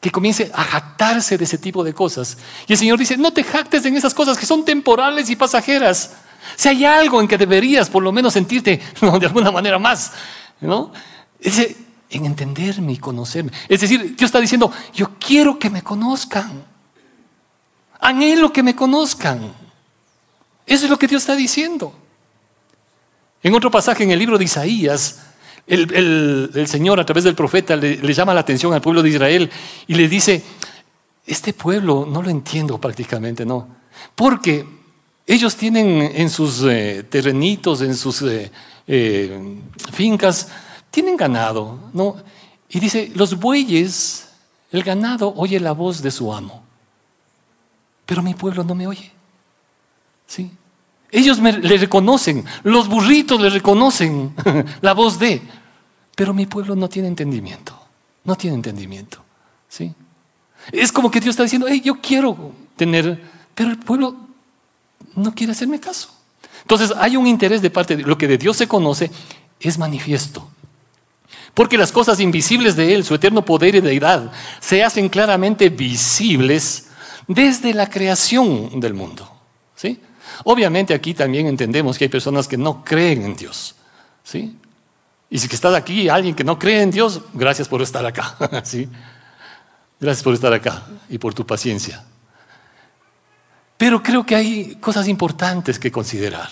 Que 0.00 0.10
comience 0.10 0.50
a 0.54 0.62
jactarse 0.62 1.36
de 1.36 1.44
ese 1.44 1.58
tipo 1.58 1.82
de 1.82 1.92
cosas. 1.92 2.38
Y 2.68 2.72
el 2.72 2.78
Señor 2.78 2.98
dice, 2.98 3.16
no 3.16 3.32
te 3.32 3.42
jactes 3.42 3.84
en 3.84 3.96
esas 3.96 4.14
cosas 4.14 4.38
que 4.38 4.46
son 4.46 4.64
temporales 4.64 5.28
y 5.30 5.36
pasajeras. 5.36 6.12
Si 6.54 6.68
hay 6.68 6.84
algo 6.84 7.20
en 7.20 7.26
que 7.26 7.36
deberías 7.36 7.90
por 7.90 8.02
lo 8.02 8.12
menos 8.12 8.32
sentirte 8.34 8.80
de 9.00 9.26
alguna 9.26 9.50
manera 9.50 9.78
más, 9.78 10.12
¿no? 10.60 10.92
Dice, 11.40 11.76
en 12.10 12.26
entenderme 12.26 12.92
y 12.92 12.98
conocerme. 12.98 13.50
Es 13.68 13.80
decir, 13.80 14.14
Dios 14.16 14.28
está 14.28 14.40
diciendo, 14.40 14.72
yo 14.94 15.10
quiero 15.18 15.58
que 15.58 15.70
me 15.70 15.82
conozcan. 15.82 16.64
Anhelo 18.00 18.52
que 18.52 18.62
me 18.62 18.76
conozcan. 18.76 19.52
Eso 20.68 20.84
es 20.84 20.90
lo 20.90 20.98
que 20.98 21.06
Dios 21.06 21.22
está 21.22 21.34
diciendo. 21.34 21.94
En 23.42 23.54
otro 23.54 23.70
pasaje 23.70 24.04
en 24.04 24.10
el 24.10 24.18
libro 24.18 24.36
de 24.36 24.44
Isaías, 24.44 25.20
el, 25.66 26.66
Señor 26.66 27.00
a 27.00 27.06
través 27.06 27.24
del 27.24 27.34
profeta 27.34 27.74
le, 27.74 27.96
llama 28.12 28.34
la 28.34 28.40
atención 28.40 28.74
al 28.74 28.82
pueblo 28.82 29.02
de 29.02 29.08
Israel 29.08 29.50
y 29.86 29.94
le 29.94 30.08
dice, 30.08 30.42
este 31.26 31.54
pueblo 31.54 32.06
no 32.10 32.22
lo 32.22 32.28
entiendo 32.28 32.78
prácticamente, 32.78 33.46
¿no? 33.46 33.66
Porque 34.14 34.66
ellos 35.26 35.56
tienen 35.56 36.02
en 36.14 36.28
sus 36.28 36.62
eh, 36.64 37.04
terrenitos, 37.08 37.80
en 37.80 37.94
sus 37.94 38.22
eh, 38.22 38.50
eh, 38.86 39.58
fincas, 39.92 40.48
tienen 40.90 41.16
ganado, 41.16 41.78
¿no? 41.94 42.16
Y 42.68 42.78
dice, 42.78 43.10
los 43.14 43.38
bueyes, 43.38 44.28
el 44.70 44.82
ganado 44.82 45.32
oye 45.34 45.60
la 45.60 45.72
voz 45.72 46.02
de 46.02 46.10
su 46.10 46.32
amo, 46.32 46.62
pero 48.04 48.22
mi 48.22 48.34
pueblo 48.34 48.64
no 48.64 48.74
me 48.74 48.86
oye. 48.86 49.12
¿Sí? 50.26 50.50
Ellos 51.10 51.38
le 51.40 51.78
reconocen, 51.78 52.44
los 52.64 52.88
burritos 52.88 53.40
le 53.40 53.48
reconocen 53.48 54.34
la 54.82 54.92
voz 54.92 55.18
de, 55.18 55.40
pero 56.14 56.34
mi 56.34 56.46
pueblo 56.46 56.74
no 56.74 56.88
tiene 56.88 57.08
entendimiento, 57.08 57.78
no 58.24 58.36
tiene 58.36 58.56
entendimiento. 58.56 59.24
¿sí? 59.68 59.94
Es 60.72 60.92
como 60.92 61.10
que 61.10 61.20
Dios 61.20 61.32
está 61.32 61.44
diciendo, 61.44 61.66
hey, 61.68 61.80
yo 61.82 62.00
quiero 62.00 62.52
tener, 62.76 63.22
pero 63.54 63.70
el 63.70 63.78
pueblo 63.78 64.16
no 65.14 65.34
quiere 65.34 65.52
hacerme 65.52 65.80
caso. 65.80 66.10
Entonces 66.62 66.92
hay 66.98 67.16
un 67.16 67.26
interés 67.26 67.62
de 67.62 67.70
parte 67.70 67.96
de 67.96 68.02
lo 68.02 68.18
que 68.18 68.28
de 68.28 68.36
Dios 68.36 68.56
se 68.56 68.68
conoce, 68.68 69.10
es 69.60 69.78
manifiesto. 69.78 70.50
Porque 71.54 71.78
las 71.78 71.90
cosas 71.90 72.20
invisibles 72.20 72.76
de 72.76 72.94
Él, 72.94 73.04
su 73.04 73.14
eterno 73.14 73.44
poder 73.44 73.74
y 73.74 73.80
deidad, 73.80 74.30
se 74.60 74.84
hacen 74.84 75.08
claramente 75.08 75.70
visibles 75.70 76.88
desde 77.26 77.72
la 77.72 77.88
creación 77.88 78.80
del 78.80 78.94
mundo. 78.94 79.37
Obviamente 80.44 80.94
aquí 80.94 81.14
también 81.14 81.46
entendemos 81.46 81.98
que 81.98 82.04
hay 82.04 82.08
personas 82.08 82.48
que 82.48 82.56
no 82.56 82.84
creen 82.84 83.24
en 83.24 83.36
Dios. 83.36 83.74
¿sí? 84.22 84.56
Y 85.30 85.38
si 85.38 85.46
estás 85.54 85.74
aquí, 85.74 86.08
alguien 86.08 86.34
que 86.34 86.44
no 86.44 86.58
cree 86.58 86.82
en 86.82 86.90
Dios, 86.90 87.22
gracias 87.34 87.68
por 87.68 87.82
estar 87.82 88.04
acá. 88.04 88.36
¿sí? 88.64 88.88
Gracias 90.00 90.22
por 90.22 90.34
estar 90.34 90.52
acá 90.52 90.86
y 91.08 91.18
por 91.18 91.34
tu 91.34 91.44
paciencia. 91.44 92.04
Pero 93.76 94.02
creo 94.02 94.24
que 94.26 94.34
hay 94.34 94.76
cosas 94.76 95.06
importantes 95.08 95.78
que 95.78 95.90
considerar. 95.90 96.48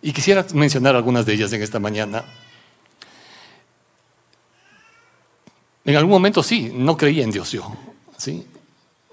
Y 0.00 0.12
quisiera 0.12 0.44
mencionar 0.54 0.96
algunas 0.96 1.26
de 1.26 1.34
ellas 1.34 1.52
en 1.52 1.62
esta 1.62 1.78
mañana. 1.78 2.24
En 5.84 5.96
algún 5.96 6.10
momento 6.10 6.42
sí, 6.42 6.72
no 6.74 6.96
creía 6.96 7.24
en 7.24 7.30
Dios 7.30 7.52
yo. 7.52 7.72
¿sí? 8.16 8.46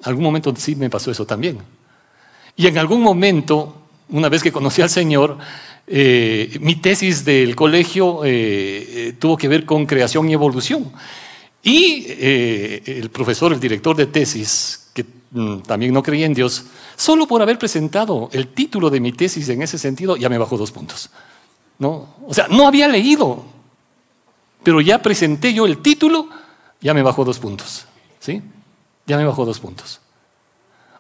En 0.02 0.08
algún 0.08 0.24
momento 0.24 0.54
sí 0.56 0.76
me 0.76 0.90
pasó 0.90 1.12
eso 1.12 1.26
también. 1.26 1.60
Y 2.56 2.68
en 2.68 2.78
algún 2.78 3.02
momento 3.02 3.89
una 4.10 4.30
vez 4.30 4.44
que 4.44 4.52
conocí 4.52 4.82
al 4.82 4.90
Señor, 4.90 5.38
eh, 5.88 6.58
mi 6.62 6.76
tesis 6.76 7.26
del 7.26 7.56
colegio 7.56 8.24
eh, 8.24 8.30
eh, 8.30 9.14
tuvo 9.18 9.38
que 9.38 9.48
ver 9.48 9.66
con 9.66 9.86
creación 9.86 10.30
y 10.30 10.34
evolución. 10.34 10.92
Y 11.62 12.06
el 12.08 13.10
profesor, 13.12 13.52
el 13.52 13.60
director 13.60 13.96
de 13.96 14.06
tesis, 14.06 14.90
que 14.94 15.04
mm, 15.32 15.60
también 15.60 15.94
no 15.94 16.02
creía 16.02 16.26
en 16.26 16.34
Dios, 16.34 16.66
solo 16.96 17.28
por 17.28 17.42
haber 17.42 17.60
presentado 17.60 18.30
el 18.32 18.48
título 18.48 18.90
de 18.90 19.02
mi 19.02 19.12
tesis 19.12 19.50
en 19.50 19.62
ese 19.62 19.78
sentido, 19.78 20.16
ya 20.16 20.30
me 20.30 20.38
bajó 20.38 20.58
dos 20.58 20.72
puntos. 20.72 21.10
¿no? 21.80 22.16
O 22.26 22.34
sea, 22.34 22.48
no 22.48 22.68
había 22.68 22.88
leído, 22.88 23.44
pero 24.64 24.80
ya 24.80 25.02
presenté 25.02 25.54
yo 25.54 25.66
el 25.66 25.82
título, 25.82 26.30
ya 26.80 26.94
me 26.94 27.02
bajó 27.02 27.26
dos 27.26 27.40
puntos, 27.40 27.86
¿sí? 28.20 28.42
Ya 29.06 29.18
me 29.18 29.26
bajó 29.26 29.46
dos 29.46 29.60
puntos. 29.60 30.00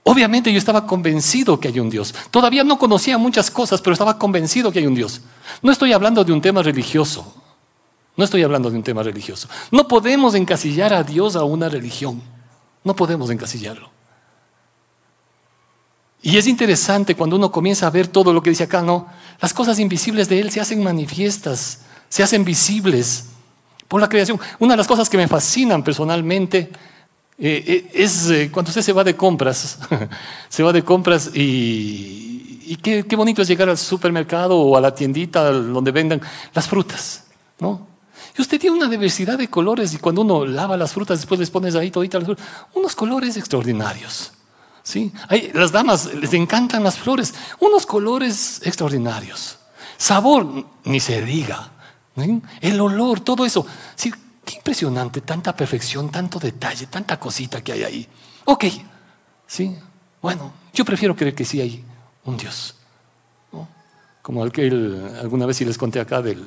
Obviamente 0.03 0.51
yo 0.51 0.57
estaba 0.57 0.87
convencido 0.87 1.59
que 1.59 1.67
hay 1.67 1.79
un 1.79 1.89
Dios. 1.89 2.15
Todavía 2.31 2.63
no 2.63 2.79
conocía 2.79 3.17
muchas 3.17 3.51
cosas, 3.51 3.81
pero 3.81 3.93
estaba 3.93 4.17
convencido 4.17 4.71
que 4.71 4.79
hay 4.79 4.87
un 4.87 4.95
Dios. 4.95 5.21
No 5.61 5.71
estoy 5.71 5.93
hablando 5.93 6.23
de 6.23 6.31
un 6.31 6.41
tema 6.41 6.63
religioso. 6.63 7.33
No 8.15 8.23
estoy 8.23 8.43
hablando 8.43 8.69
de 8.69 8.77
un 8.77 8.83
tema 8.83 9.03
religioso. 9.03 9.47
No 9.71 9.87
podemos 9.87 10.35
encasillar 10.35 10.93
a 10.93 11.03
Dios 11.03 11.35
a 11.35 11.43
una 11.43 11.69
religión. 11.69 12.21
No 12.83 12.95
podemos 12.95 13.29
encasillarlo. 13.29 13.89
Y 16.21 16.37
es 16.37 16.47
interesante 16.47 17.15
cuando 17.15 17.37
uno 17.37 17.51
comienza 17.51 17.87
a 17.87 17.91
ver 17.91 18.07
todo 18.07 18.33
lo 18.33 18.43
que 18.43 18.49
dice 18.49 18.63
acá, 18.63 18.81
¿no? 18.81 19.07
Las 19.39 19.53
cosas 19.53 19.79
invisibles 19.79 20.27
de 20.27 20.39
Él 20.39 20.51
se 20.51 20.59
hacen 20.59 20.83
manifiestas, 20.83 21.81
se 22.09 22.23
hacen 22.23 22.43
visibles 22.43 23.25
por 23.87 24.01
la 24.01 24.09
creación. 24.09 24.39
Una 24.59 24.73
de 24.73 24.77
las 24.77 24.87
cosas 24.87 25.09
que 25.09 25.17
me 25.17 25.27
fascinan 25.27 25.83
personalmente 25.83 26.71
eh, 27.41 27.63
eh, 27.65 27.91
es 27.93 28.29
eh, 28.29 28.49
cuando 28.51 28.69
usted 28.69 28.81
se 28.81 28.91
va 28.91 29.03
de 29.03 29.15
compras, 29.15 29.79
se 30.49 30.61
va 30.61 30.73
de 30.73 30.83
compras 30.83 31.31
y, 31.33 32.75
qué, 32.81 33.03
bonito 33.15 33.41
es 33.41 33.47
llegar 33.47 33.69
al 33.69 33.77
supermercado 33.77 34.57
o 34.57 34.75
a 34.75 34.81
la 34.81 34.93
tiendita 34.93 35.49
donde 35.51 35.91
vendan 35.91 36.21
las 36.53 36.67
frutas, 36.67 37.23
¿no? 37.59 37.87
Y 38.37 38.41
usted 38.41 38.59
tiene 38.59 38.75
una 38.75 38.89
diversidad 38.89 39.37
de 39.37 39.49
colores 39.49 39.93
y 39.93 39.97
cuando 39.97 40.21
uno 40.21 40.45
lava 40.45 40.75
las 40.75 40.91
frutas, 40.91 41.19
después 41.19 41.39
les 41.39 41.49
pones 41.49 41.75
ahí 41.75 41.91
toditas 41.91 42.21
las 42.21 42.27
frutas, 42.27 42.45
unos 42.73 42.95
colores 42.95 43.37
extraordinarios. 43.37 44.33
¿sí? 44.83 45.11
las 45.53 45.71
damas 45.71 46.13
les 46.15 46.33
encantan 46.33 46.83
las 46.83 46.97
flores, 46.97 47.33
unos 47.59 47.85
colores 47.85 48.61
extraordinarios. 48.65 49.57
Sabor, 49.97 50.65
ni 50.83 50.99
se 50.99 51.21
diga. 51.21 51.71
El 52.61 52.81
olor, 52.81 53.21
todo 53.21 53.45
eso. 53.45 53.65
Sí, 53.95 54.13
qué 54.49 54.55
impresionante, 54.55 55.21
tanta 55.21 55.55
perfección, 55.55 56.09
tanto 56.09 56.39
detalle, 56.39 56.87
tanta 56.87 57.19
cosita 57.19 57.63
que 57.63 57.71
hay 57.71 57.83
ahí. 57.83 58.07
Ok, 58.45 58.65
sí, 59.45 59.77
bueno, 60.19 60.51
yo 60.73 60.83
prefiero 60.83 61.15
creer 61.15 61.35
que 61.35 61.45
sí 61.45 61.61
hay 61.61 61.83
un 62.25 62.35
Dios. 62.35 62.75
Como 64.23 64.43
el 64.43 64.51
que 64.51 64.63
alguna 65.21 65.45
vez 65.45 65.57
sí 65.57 65.65
les 65.65 65.77
conté 65.77 65.99
acá 65.99 66.21
del, 66.21 66.43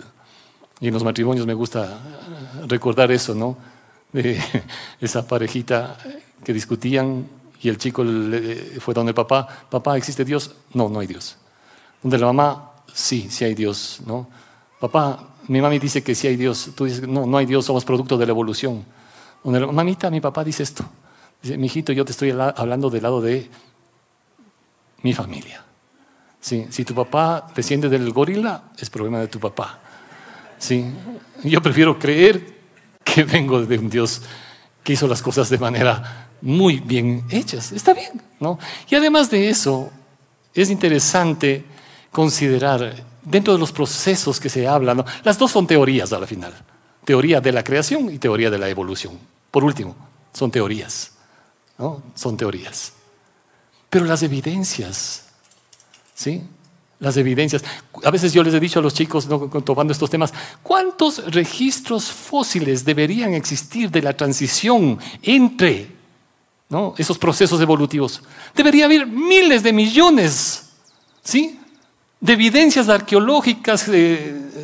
y 0.80 0.88
en 0.88 0.94
los 0.94 1.04
matrimonios 1.04 1.46
me 1.46 1.54
gusta 1.54 2.00
recordar 2.66 3.12
eso, 3.12 3.36
¿no? 3.36 3.56
De 4.12 4.40
esa 5.00 5.26
parejita 5.26 5.96
que 6.44 6.52
discutían 6.52 7.28
y 7.60 7.68
el 7.68 7.78
chico 7.78 8.04
fue 8.80 8.94
donde 8.94 9.10
el 9.10 9.14
papá, 9.14 9.46
papá, 9.70 9.96
¿existe 9.96 10.24
Dios? 10.24 10.56
No, 10.74 10.88
no 10.88 10.98
hay 10.98 11.06
Dios. 11.06 11.36
Donde 12.02 12.18
la 12.18 12.26
mamá, 12.26 12.72
sí, 12.92 13.28
sí 13.30 13.44
hay 13.44 13.54
Dios, 13.54 14.00
¿no? 14.04 14.28
Papá, 14.80 15.31
mi 15.48 15.60
mami 15.60 15.78
dice 15.78 16.02
que 16.02 16.14
sí 16.14 16.26
hay 16.26 16.36
Dios. 16.36 16.70
Tú 16.74 16.84
dices, 16.84 17.06
no, 17.06 17.26
no 17.26 17.38
hay 17.38 17.46
Dios, 17.46 17.64
somos 17.64 17.84
producto 17.84 18.16
de 18.16 18.26
la 18.26 18.30
evolución. 18.30 18.84
Mamita, 19.44 20.10
mi 20.10 20.20
papá 20.20 20.44
dice 20.44 20.62
esto. 20.62 20.84
Dice, 21.42 21.58
mi 21.58 21.66
hijito, 21.66 21.92
yo 21.92 22.04
te 22.04 22.12
estoy 22.12 22.30
hablando 22.30 22.88
del 22.90 23.02
lado 23.02 23.20
de 23.20 23.50
mi 25.02 25.12
familia. 25.12 25.64
Si 26.40 26.84
tu 26.84 26.94
papá 26.94 27.48
desciende 27.54 27.88
del 27.88 28.12
gorila, 28.12 28.64
es 28.78 28.90
problema 28.90 29.20
de 29.20 29.28
tu 29.28 29.38
papá. 29.38 29.80
Sí, 30.58 30.84
yo 31.44 31.60
prefiero 31.60 31.98
creer 31.98 32.60
que 33.04 33.24
vengo 33.24 33.64
de 33.64 33.78
un 33.78 33.90
Dios 33.90 34.22
que 34.82 34.92
hizo 34.92 35.06
las 35.06 35.22
cosas 35.22 35.48
de 35.50 35.58
manera 35.58 36.28
muy 36.40 36.80
bien 36.80 37.24
hechas. 37.30 37.72
Está 37.72 37.94
bien, 37.94 38.22
¿no? 38.40 38.58
Y 38.88 38.94
además 38.94 39.30
de 39.30 39.48
eso, 39.48 39.90
es 40.54 40.70
interesante 40.70 41.64
considerar 42.10 43.04
dentro 43.24 43.52
de 43.52 43.58
los 43.58 43.72
procesos 43.72 44.40
que 44.40 44.48
se 44.48 44.66
hablan, 44.66 45.04
las 45.24 45.38
dos 45.38 45.50
son 45.50 45.66
teorías 45.66 46.12
a 46.12 46.18
la 46.18 46.26
final. 46.26 46.52
Teoría 47.04 47.40
de 47.40 47.52
la 47.52 47.64
creación 47.64 48.10
y 48.10 48.18
teoría 48.18 48.50
de 48.50 48.58
la 48.58 48.68
evolución. 48.68 49.18
Por 49.50 49.64
último, 49.64 49.96
son 50.32 50.50
teorías. 50.50 51.12
¿no? 51.78 52.02
Son 52.14 52.36
teorías. 52.36 52.92
Pero 53.90 54.04
las 54.04 54.22
evidencias, 54.22 55.24
¿sí? 56.14 56.42
las 57.02 57.16
evidencias. 57.16 57.64
A 58.04 58.10
veces 58.10 58.32
yo 58.32 58.42
les 58.42 58.54
he 58.54 58.60
dicho 58.60 58.78
a 58.78 58.82
los 58.82 58.94
chicos, 58.94 59.28
tomando 59.64 59.92
estos 59.92 60.08
temas, 60.08 60.32
¿cuántos 60.62 61.32
registros 61.32 62.10
fósiles 62.10 62.84
deberían 62.84 63.34
existir 63.34 63.90
de 63.90 64.02
la 64.02 64.16
transición 64.16 64.98
entre 65.22 65.90
esos 66.96 67.18
procesos 67.18 67.60
evolutivos? 67.60 68.22
Debería 68.54 68.84
haber 68.84 69.06
miles 69.06 69.62
de 69.62 69.72
millones 69.72 70.62
¿sí? 71.22 71.58
De 72.22 72.32
evidencias 72.32 72.88
arqueológicas 72.88 73.90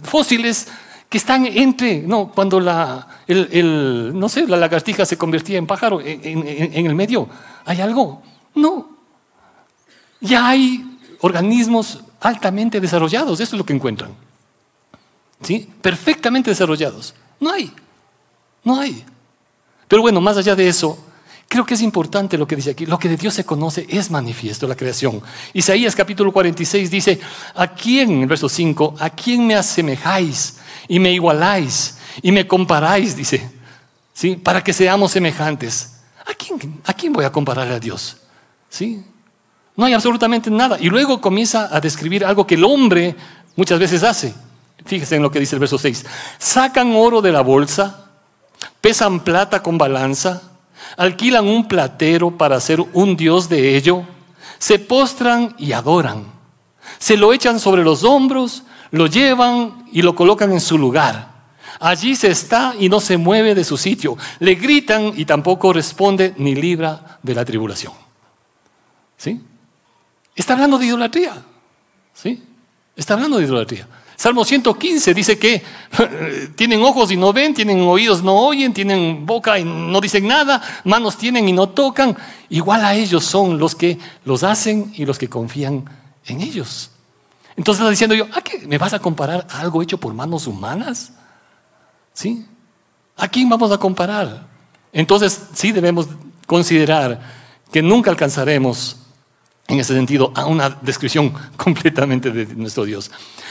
fósiles 0.04 0.68
que 1.08 1.18
están 1.18 1.44
entre, 1.44 2.02
no, 2.02 2.30
cuando 2.30 2.60
la, 2.60 3.06
el, 3.26 4.12
no 4.14 4.28
sé, 4.28 4.46
la 4.46 4.56
lagartija 4.56 5.04
se 5.04 5.18
convertía 5.18 5.58
en 5.58 5.66
pájaro 5.66 6.00
en, 6.00 6.46
en 6.46 6.86
el 6.86 6.94
medio, 6.94 7.28
¿hay 7.64 7.80
algo? 7.80 8.22
No. 8.54 8.96
Ya 10.20 10.48
hay 10.48 10.98
organismos 11.20 12.00
altamente 12.20 12.80
desarrollados, 12.80 13.40
eso 13.40 13.56
es 13.56 13.58
lo 13.58 13.66
que 13.66 13.72
encuentran. 13.72 14.12
¿Sí? 15.42 15.68
Perfectamente 15.82 16.50
desarrollados. 16.50 17.14
No 17.40 17.50
hay. 17.50 17.72
No 18.62 18.78
hay. 18.78 19.04
Pero 19.88 20.02
bueno, 20.02 20.20
más 20.20 20.36
allá 20.36 20.54
de 20.54 20.68
eso, 20.68 20.98
creo 21.48 21.64
que 21.64 21.74
es 21.74 21.82
importante 21.82 22.36
lo 22.36 22.46
que 22.46 22.56
dice 22.56 22.70
aquí. 22.70 22.86
Lo 22.86 22.98
que 22.98 23.08
de 23.08 23.16
Dios 23.16 23.34
se 23.34 23.44
conoce 23.44 23.86
es 23.88 24.10
manifiesto, 24.10 24.68
la 24.68 24.76
creación. 24.76 25.22
Isaías 25.54 25.96
capítulo 25.96 26.32
46 26.32 26.90
dice, 26.90 27.18
¿a 27.54 27.68
quién, 27.68 28.10
en 28.10 28.22
el 28.22 28.28
verso 28.28 28.48
5, 28.48 28.96
a 28.98 29.10
quién 29.10 29.46
me 29.46 29.54
asemejáis 29.54 30.58
y 30.86 30.98
me 30.98 31.12
igualáis 31.12 31.96
y 32.22 32.30
me 32.30 32.46
comparáis? 32.46 33.16
Dice, 33.16 33.50
¿sí? 34.12 34.36
Para 34.36 34.62
que 34.62 34.72
seamos 34.72 35.12
semejantes. 35.12 35.94
¿A 36.26 36.34
quién, 36.34 36.80
a 36.84 36.92
quién 36.92 37.12
voy 37.12 37.24
a 37.24 37.32
comparar 37.32 37.68
a 37.68 37.80
Dios? 37.80 38.18
¿Sí? 38.68 39.02
No 39.74 39.86
hay 39.86 39.94
absolutamente 39.94 40.50
nada. 40.50 40.76
Y 40.78 40.90
luego 40.90 41.20
comienza 41.20 41.74
a 41.74 41.80
describir 41.80 42.24
algo 42.24 42.46
que 42.46 42.56
el 42.56 42.64
hombre 42.64 43.16
muchas 43.56 43.78
veces 43.78 44.02
hace. 44.02 44.34
Fíjese 44.84 45.16
en 45.16 45.22
lo 45.22 45.30
que 45.30 45.40
dice 45.40 45.56
el 45.56 45.60
verso 45.60 45.78
6. 45.78 46.04
Sacan 46.38 46.94
oro 46.94 47.22
de 47.22 47.32
la 47.32 47.40
bolsa, 47.40 48.10
pesan 48.80 49.20
plata 49.20 49.62
con 49.62 49.78
balanza, 49.78 50.42
alquilan 50.97 51.47
un 51.47 51.68
platero 51.68 52.37
para 52.37 52.57
hacer 52.57 52.80
un 52.80 53.16
dios 53.16 53.49
de 53.49 53.76
ello, 53.76 54.04
se 54.59 54.78
postran 54.78 55.54
y 55.59 55.73
adoran. 55.73 56.25
Se 56.99 57.16
lo 57.16 57.33
echan 57.33 57.61
sobre 57.61 57.85
los 57.85 58.04
hombros, 58.04 58.64
lo 58.90 59.07
llevan 59.07 59.85
y 59.92 60.02
lo 60.02 60.14
colocan 60.14 60.52
en 60.52 60.61
su 60.61 60.78
lugar. 60.78 61.28
Allí 61.80 62.16
se 62.16 62.30
está 62.30 62.75
y 62.78 62.88
no 62.88 63.00
se 63.00 63.16
mueve 63.16 63.54
de 63.54 63.64
su 63.64 63.76
sitio. 63.76 64.16
Le 64.40 64.54
gritan 64.57 65.12
y 65.16 65.25
tampoco 65.25 65.73
responde 65.73 66.35
ni 66.38 66.54
libra 66.54 67.18
de 67.23 67.35
la 67.35 67.45
tribulación. 67.45 67.92
¿Sí? 69.16 69.40
Está 70.35 70.54
hablando 70.54 70.78
de 70.78 70.87
idolatría. 70.87 71.42
¿Sí? 72.14 72.42
Está 72.97 73.14
hablando 73.14 73.38
de 73.38 73.45
idolatría. 73.45 73.87
Salmo 74.18 74.44
115 74.44 75.14
dice 75.14 75.38
que 75.38 75.62
tienen 76.56 76.82
ojos 76.82 77.12
y 77.12 77.16
no 77.16 77.32
ven, 77.32 77.54
tienen 77.54 77.80
oídos 77.82 78.18
y 78.20 78.25
no 78.25 78.37
oyen, 78.37 78.75
tienen 78.75 79.25
boca 79.25 79.60
y 79.60 79.64
no 79.64 80.00
dicen 80.00 80.26
nada, 80.26 80.60
manos 80.82 81.16
tienen 81.16 81.48
y 81.48 81.52
no 81.52 81.68
tocan. 81.68 82.16
Igual 82.48 82.84
a 82.84 82.96
ellos 82.96 83.25
son 83.25 83.60
los 83.60 83.76
que 83.76 83.96
los 84.25 84.42
hacen 84.42 84.92
y 84.96 85.06
los 85.06 85.18
que 85.18 85.28
confían 85.28 85.84
en 86.26 86.40
ellos. 86.40 86.90
Entonces 87.54 87.80
está 87.80 87.90
diciendo 87.90 88.16
yo, 88.16 88.26
¿a 88.34 88.40
qué 88.40 88.66
me 88.66 88.76
vas 88.76 88.92
a 88.92 88.98
comparar 88.98 89.46
a 89.48 89.60
algo 89.60 89.82
hecho 89.82 89.98
por 89.98 90.12
manos 90.12 90.48
humanas? 90.48 91.12
¿Sí? 92.12 92.44
¿A 93.16 93.28
quién 93.28 93.48
vamos 93.48 93.70
a 93.70 93.78
comparar? 93.78 94.48
Entonces 94.92 95.42
sí 95.54 95.70
debemos 95.70 96.08
considerar 96.44 97.20
que 97.70 97.82
nunca 97.82 98.10
alcanzaremos 98.10 98.96
en 99.68 99.78
ese 99.78 99.94
sentido, 99.94 100.32
a 100.34 100.46
una 100.46 100.70
descripción 100.70 101.32
completamente 101.56 102.30
de 102.30 102.46
nuestro 102.56 102.84
Dios. 102.84 103.10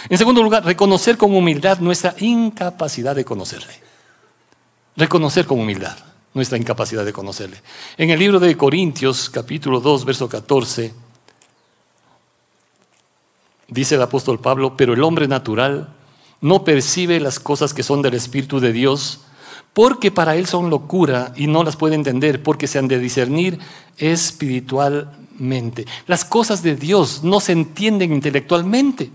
En 0.10 0.18
segundo 0.18 0.42
lugar, 0.42 0.66
reconocer 0.66 1.16
con 1.16 1.34
humildad 1.36 1.80
nuestra 1.80 2.16
incapacidad 2.20 3.16
de 3.16 3.24
conocerle. 3.24 3.74
Reconocer 4.96 5.46
con 5.46 5.60
humildad 5.60 5.96
nuestra 6.34 6.58
incapacidad 6.58 7.06
de 7.06 7.14
conocerle. 7.14 7.62
En 7.98 8.10
el 8.10 8.20
libro 8.20 8.40
de 8.40 8.58
Corintios, 8.58 9.30
capítulo 9.30 9.80
2, 9.80 10.06
verso 10.06 10.28
14, 10.28 10.92
dice 13.68 13.96
el 13.96 14.02
apóstol 14.02 14.40
Pablo, 14.40 14.76
pero 14.76 14.94
el 14.94 15.04
hombre 15.04 15.28
natural 15.28 15.94
no 16.42 16.64
percibe 16.64 17.20
las 17.20 17.40
cosas 17.40 17.76
que 17.76 17.84
son 17.84 18.02
del 18.02 18.16
Espíritu 18.16 18.60
de 18.60 18.72
Dios, 18.72 19.22
porque 19.74 20.10
para 20.10 20.36
él 20.36 20.48
son 20.48 20.72
locura 20.72 21.34
y 21.36 21.46
no 21.46 21.64
las 21.64 21.76
puede 21.76 21.94
entender, 21.94 22.42
porque 22.42 22.66
se 22.66 22.80
han 22.80 22.88
de 22.88 22.98
discernir 22.98 23.60
espiritualmente 23.98 25.27
las 26.08 26.26
cosas 26.26 26.64
de 26.64 26.76
Dios 26.76 27.24
no 27.24 27.40
se 27.40 27.52
entienden 27.52 28.14
intelectualmente. 28.14 29.12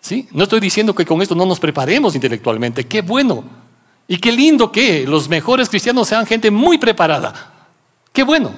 ¿Sí? 0.00 0.28
No 0.32 0.44
estoy 0.44 0.60
diciendo 0.60 0.94
que 0.94 1.04
con 1.04 1.20
esto 1.20 1.34
no 1.34 1.44
nos 1.44 1.60
preparemos 1.60 2.14
intelectualmente. 2.14 2.86
Qué 2.86 3.02
bueno. 3.02 3.44
Y 4.08 4.18
qué 4.18 4.32
lindo 4.32 4.72
que 4.72 5.06
los 5.06 5.28
mejores 5.28 5.68
cristianos 5.68 6.08
sean 6.08 6.26
gente 6.26 6.50
muy 6.50 6.78
preparada. 6.78 7.68
Qué 8.12 8.24
bueno. 8.24 8.52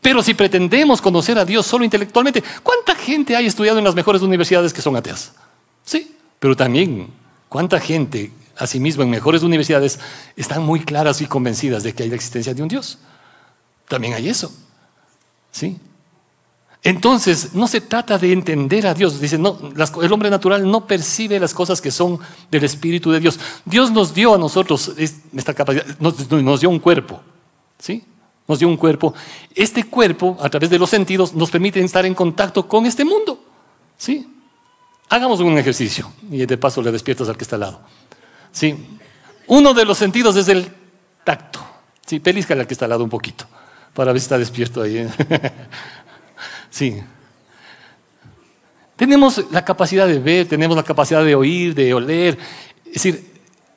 Pero 0.00 0.22
si 0.22 0.34
pretendemos 0.34 1.02
conocer 1.02 1.38
a 1.38 1.44
Dios 1.44 1.66
solo 1.66 1.84
intelectualmente, 1.84 2.42
¿cuánta 2.62 2.94
gente 2.94 3.34
hay 3.34 3.46
estudiado 3.46 3.78
en 3.78 3.84
las 3.84 3.94
mejores 3.94 4.22
universidades 4.22 4.72
que 4.72 4.80
son 4.80 4.96
ateas? 4.96 5.32
¿Sí? 5.84 6.14
Pero 6.38 6.56
también, 6.56 7.08
¿cuánta 7.48 7.80
gente, 7.80 8.30
asimismo 8.56 9.02
en 9.02 9.10
mejores 9.10 9.42
universidades, 9.42 9.98
están 10.36 10.62
muy 10.62 10.80
claras 10.80 11.20
y 11.20 11.26
convencidas 11.26 11.82
de 11.82 11.92
que 11.92 12.04
hay 12.04 12.08
la 12.08 12.14
existencia 12.14 12.54
de 12.54 12.62
un 12.62 12.68
Dios? 12.68 12.98
También 13.88 14.14
hay 14.14 14.28
eso. 14.28 14.52
¿Sí? 15.50 15.78
Entonces, 16.82 17.54
no 17.54 17.66
se 17.66 17.80
trata 17.80 18.18
de 18.18 18.32
entender 18.32 18.86
a 18.86 18.94
Dios. 18.94 19.20
Dice, 19.20 19.36
no, 19.36 19.58
el 20.00 20.12
hombre 20.12 20.30
natural 20.30 20.68
no 20.70 20.86
percibe 20.86 21.40
las 21.40 21.52
cosas 21.52 21.80
que 21.80 21.90
son 21.90 22.18
del 22.50 22.64
Espíritu 22.64 23.10
de 23.10 23.20
Dios. 23.20 23.38
Dios 23.64 23.90
nos 23.90 24.14
dio 24.14 24.34
a 24.34 24.38
nosotros 24.38 24.92
esta 24.96 25.54
capacidad, 25.54 25.84
nos, 25.98 26.30
nos 26.30 26.60
dio 26.60 26.70
un 26.70 26.78
cuerpo. 26.78 27.20
¿Sí? 27.78 28.04
Nos 28.46 28.60
dio 28.60 28.68
un 28.68 28.76
cuerpo. 28.76 29.12
Este 29.54 29.84
cuerpo, 29.84 30.38
a 30.40 30.48
través 30.48 30.70
de 30.70 30.78
los 30.78 30.88
sentidos, 30.88 31.34
nos 31.34 31.50
permite 31.50 31.80
estar 31.80 32.06
en 32.06 32.14
contacto 32.14 32.66
con 32.66 32.86
este 32.86 33.04
mundo. 33.04 33.42
¿Sí? 33.96 34.26
Hagamos 35.08 35.40
un 35.40 35.58
ejercicio 35.58 36.10
y 36.30 36.46
de 36.46 36.56
paso 36.58 36.80
le 36.80 36.92
despiertas 36.92 37.28
al 37.28 37.36
que 37.36 37.44
está 37.44 37.56
al 37.56 37.60
lado. 37.60 37.80
¿Sí? 38.52 38.76
Uno 39.48 39.74
de 39.74 39.84
los 39.84 39.98
sentidos 39.98 40.36
es 40.36 40.48
el 40.48 40.72
tacto. 41.24 41.60
Sí, 42.06 42.20
pelízcale 42.20 42.60
al 42.60 42.66
que 42.66 42.74
está 42.74 42.84
al 42.84 42.90
lado 42.90 43.04
un 43.04 43.10
poquito 43.10 43.46
para 43.98 44.12
ver 44.12 44.20
si 44.20 44.26
está 44.26 44.38
despierto 44.38 44.80
ahí. 44.80 44.98
¿eh? 44.98 45.08
sí. 46.70 47.02
Tenemos 48.94 49.44
la 49.50 49.64
capacidad 49.64 50.06
de 50.06 50.20
ver, 50.20 50.46
tenemos 50.46 50.76
la 50.76 50.84
capacidad 50.84 51.24
de 51.24 51.34
oír, 51.34 51.74
de 51.74 51.92
oler. 51.92 52.38
Es 52.86 52.92
decir, 52.92 53.32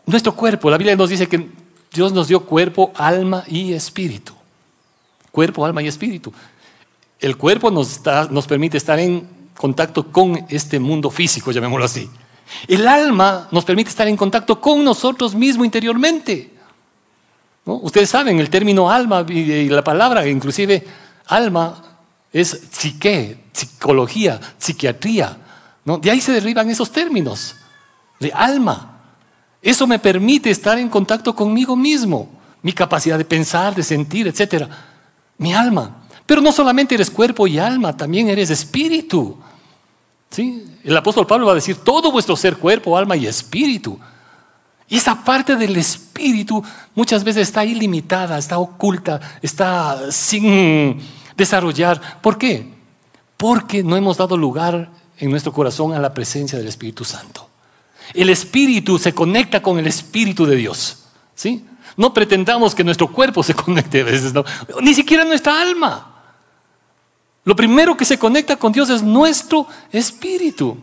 nuestro 0.06 0.36
cuerpo, 0.36 0.70
la 0.70 0.78
Biblia 0.78 0.96
nos 0.96 1.10
dice 1.10 1.25
que 1.25 1.50
Dios 1.92 2.13
nos 2.13 2.28
dio 2.28 2.42
cuerpo, 2.42 2.92
alma 2.98 3.44
y 3.48 3.74
espíritu. 3.74 4.34
Cuerpo, 5.32 5.66
alma 5.66 5.82
y 5.82 5.88
espíritu. 5.88 6.32
El 7.20 7.36
cuerpo 7.36 7.72
nos, 7.72 8.01
nos 8.30 8.46
permite 8.46 8.78
estar 8.78 9.00
en 9.00 9.28
contacto 9.58 10.12
con 10.12 10.46
este 10.50 10.80
mundo 10.80 11.10
físico, 11.10 11.51
llamémoslo 11.51 11.86
así. 11.86 12.08
El 12.68 12.88
alma 12.88 13.48
nos 13.50 13.66
permite 13.66 13.90
estar 13.90 14.08
en 14.08 14.18
contacto 14.18 14.62
con 14.62 14.84
nosotros 14.84 15.34
mismos 15.34 15.66
interiormente. 15.66 16.51
Ustedes 17.65 18.10
saben, 18.10 18.39
el 18.39 18.50
término 18.50 18.89
alma 18.89 19.25
y 19.30 19.70
la 19.70 19.84
palabra, 19.84 20.27
inclusive 20.27 20.84
alma, 21.27 21.82
es 22.34 22.60
psique, 22.72 23.46
psicología, 23.51 24.39
psiquiatría. 24.58 25.38
¿no? 25.86 25.98
De 25.98 26.10
ahí 26.10 26.22
se 26.22 26.32
derivan 26.32 26.70
esos 26.70 26.91
términos, 26.91 27.56
de 28.20 28.32
alma. 28.34 29.00
Eso 29.62 29.86
me 29.86 30.00
permite 30.00 30.50
estar 30.50 30.77
en 30.80 30.89
contacto 30.89 31.36
conmigo 31.36 31.75
mismo, 31.75 32.30
mi 32.63 32.74
capacidad 32.74 33.18
de 33.18 33.25
pensar, 33.25 33.75
de 33.75 33.84
sentir, 33.84 34.27
etc. 34.27 34.68
Mi 35.38 35.53
alma. 35.53 35.98
Pero 36.25 36.41
no 36.41 36.51
solamente 36.51 36.96
eres 36.96 37.12
cuerpo 37.12 37.46
y 37.46 37.60
alma, 37.60 37.96
también 37.96 38.30
eres 38.30 38.50
espíritu. 38.50 39.38
¿Sí? 40.30 40.65
El 40.84 40.96
apóstol 40.96 41.27
Pablo 41.27 41.48
va 41.48 41.51
a 41.51 41.56
decir, 41.56 41.75
todo 41.77 42.12
vuestro 42.12 42.36
ser, 42.36 42.58
cuerpo, 42.58 42.98
alma 42.98 43.15
y 43.18 43.27
espíritu. 43.27 44.00
Y 44.91 44.98
esa 44.98 45.24
parte 45.24 45.55
del 45.55 45.77
espíritu 45.77 46.62
muchas 46.95 47.24
veces 47.24 47.48
está 47.48 47.63
ilimitada, 47.63 48.38
está 48.38 48.60
oculta, 48.60 49.21
está 49.41 50.12
sin 50.12 51.00
desarrollar. 51.38 52.19
¿Por 52.21 52.38
qué? 52.38 52.74
Porque 53.38 53.83
no 53.83 53.95
hemos 53.95 54.17
dado 54.17 54.36
lugar 54.36 54.91
en 55.17 55.31
nuestro 55.31 55.53
corazón 55.53 55.93
a 55.93 56.00
la 56.00 56.13
presencia 56.13 56.60
del 56.60 56.67
Espíritu 56.67 57.05
Santo. 57.05 57.48
El 58.13 58.29
espíritu 58.29 59.00
se 59.00 59.13
conecta 59.13 59.62
con 59.62 59.79
el 59.79 59.88
espíritu 59.88 60.45
de 60.45 60.57
Dios. 60.57 61.05
¿Sí? 61.36 61.65
No 61.95 62.13
pretendamos 62.13 62.75
que 62.75 62.83
nuestro 62.83 63.07
cuerpo 63.07 63.43
se 63.43 63.53
conecte 63.55 64.01
a 64.01 64.03
veces, 64.03 64.33
ni 64.81 64.93
siquiera 64.93 65.24
nuestra 65.24 65.62
alma. 65.62 66.15
Lo 67.45 67.55
primero 67.55 67.95
que 67.95 68.03
se 68.03 68.19
conecta 68.19 68.57
con 68.57 68.74
Dios 68.74 68.89
es 68.89 69.01
nuestro 69.01 69.67
espíritu. 69.89 70.77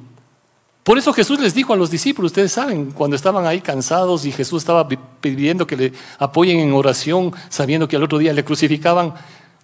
Por 0.88 0.96
eso 0.96 1.12
Jesús 1.12 1.38
les 1.38 1.52
dijo 1.52 1.74
a 1.74 1.76
los 1.76 1.90
discípulos, 1.90 2.30
ustedes 2.30 2.50
saben, 2.50 2.92
cuando 2.92 3.14
estaban 3.14 3.44
ahí 3.46 3.60
cansados 3.60 4.24
y 4.24 4.32
Jesús 4.32 4.62
estaba 4.62 4.88
pidiendo 4.88 5.66
que 5.66 5.76
le 5.76 5.92
apoyen 6.18 6.60
en 6.60 6.72
oración, 6.72 7.34
sabiendo 7.50 7.86
que 7.86 7.96
al 7.96 8.04
otro 8.04 8.16
día 8.16 8.32
le 8.32 8.42
crucificaban, 8.42 9.12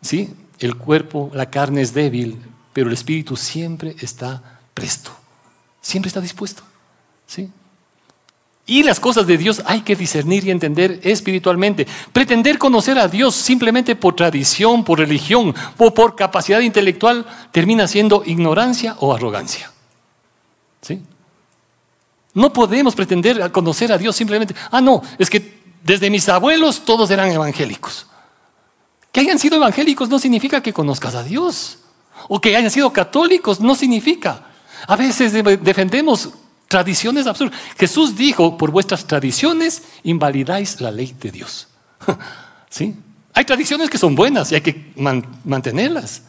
¿sí? 0.02 0.34
El 0.58 0.76
cuerpo, 0.76 1.30
la 1.32 1.48
carne 1.48 1.80
es 1.80 1.94
débil, 1.94 2.42
pero 2.74 2.88
el 2.88 2.92
espíritu 2.92 3.38
siempre 3.38 3.96
está 4.00 4.60
presto, 4.74 5.12
siempre 5.80 6.08
está 6.08 6.20
dispuesto, 6.20 6.62
¿sí? 7.26 7.48
Y 8.66 8.82
las 8.82 9.00
cosas 9.00 9.26
de 9.26 9.38
Dios 9.38 9.62
hay 9.64 9.80
que 9.80 9.96
discernir 9.96 10.46
y 10.46 10.50
entender 10.50 11.00
espiritualmente. 11.04 11.86
Pretender 12.12 12.58
conocer 12.58 12.98
a 12.98 13.08
Dios 13.08 13.34
simplemente 13.34 13.96
por 13.96 14.14
tradición, 14.14 14.84
por 14.84 14.98
religión 14.98 15.54
o 15.78 15.94
por 15.94 16.16
capacidad 16.16 16.60
intelectual 16.60 17.24
termina 17.50 17.88
siendo 17.88 18.24
ignorancia 18.26 18.96
o 19.00 19.14
arrogancia. 19.14 19.70
¿Sí? 20.82 21.00
No 22.34 22.52
podemos 22.52 22.94
pretender 22.94 23.50
conocer 23.52 23.92
a 23.92 23.98
Dios 23.98 24.16
simplemente, 24.16 24.54
ah, 24.70 24.80
no, 24.80 25.02
es 25.18 25.30
que 25.30 25.62
desde 25.84 26.10
mis 26.10 26.28
abuelos 26.28 26.84
todos 26.84 27.10
eran 27.10 27.30
evangélicos. 27.30 28.06
Que 29.12 29.20
hayan 29.20 29.38
sido 29.38 29.56
evangélicos 29.56 30.08
no 30.08 30.18
significa 30.18 30.60
que 30.60 30.72
conozcas 30.72 31.14
a 31.14 31.22
Dios. 31.22 31.78
O 32.28 32.40
que 32.40 32.56
hayan 32.56 32.70
sido 32.70 32.92
católicos 32.92 33.60
no 33.60 33.74
significa. 33.76 34.46
A 34.88 34.96
veces 34.96 35.32
defendemos 35.32 36.30
tradiciones 36.68 37.26
absurdas. 37.26 37.56
Jesús 37.78 38.16
dijo, 38.16 38.56
por 38.58 38.72
vuestras 38.72 39.06
tradiciones 39.06 39.82
invalidáis 40.02 40.80
la 40.80 40.90
ley 40.90 41.14
de 41.20 41.30
Dios. 41.30 41.68
¿Sí? 42.70 42.96
Hay 43.32 43.44
tradiciones 43.44 43.88
que 43.88 43.98
son 43.98 44.14
buenas 44.14 44.50
y 44.50 44.56
hay 44.56 44.60
que 44.60 44.92
mantenerlas. 45.44 46.22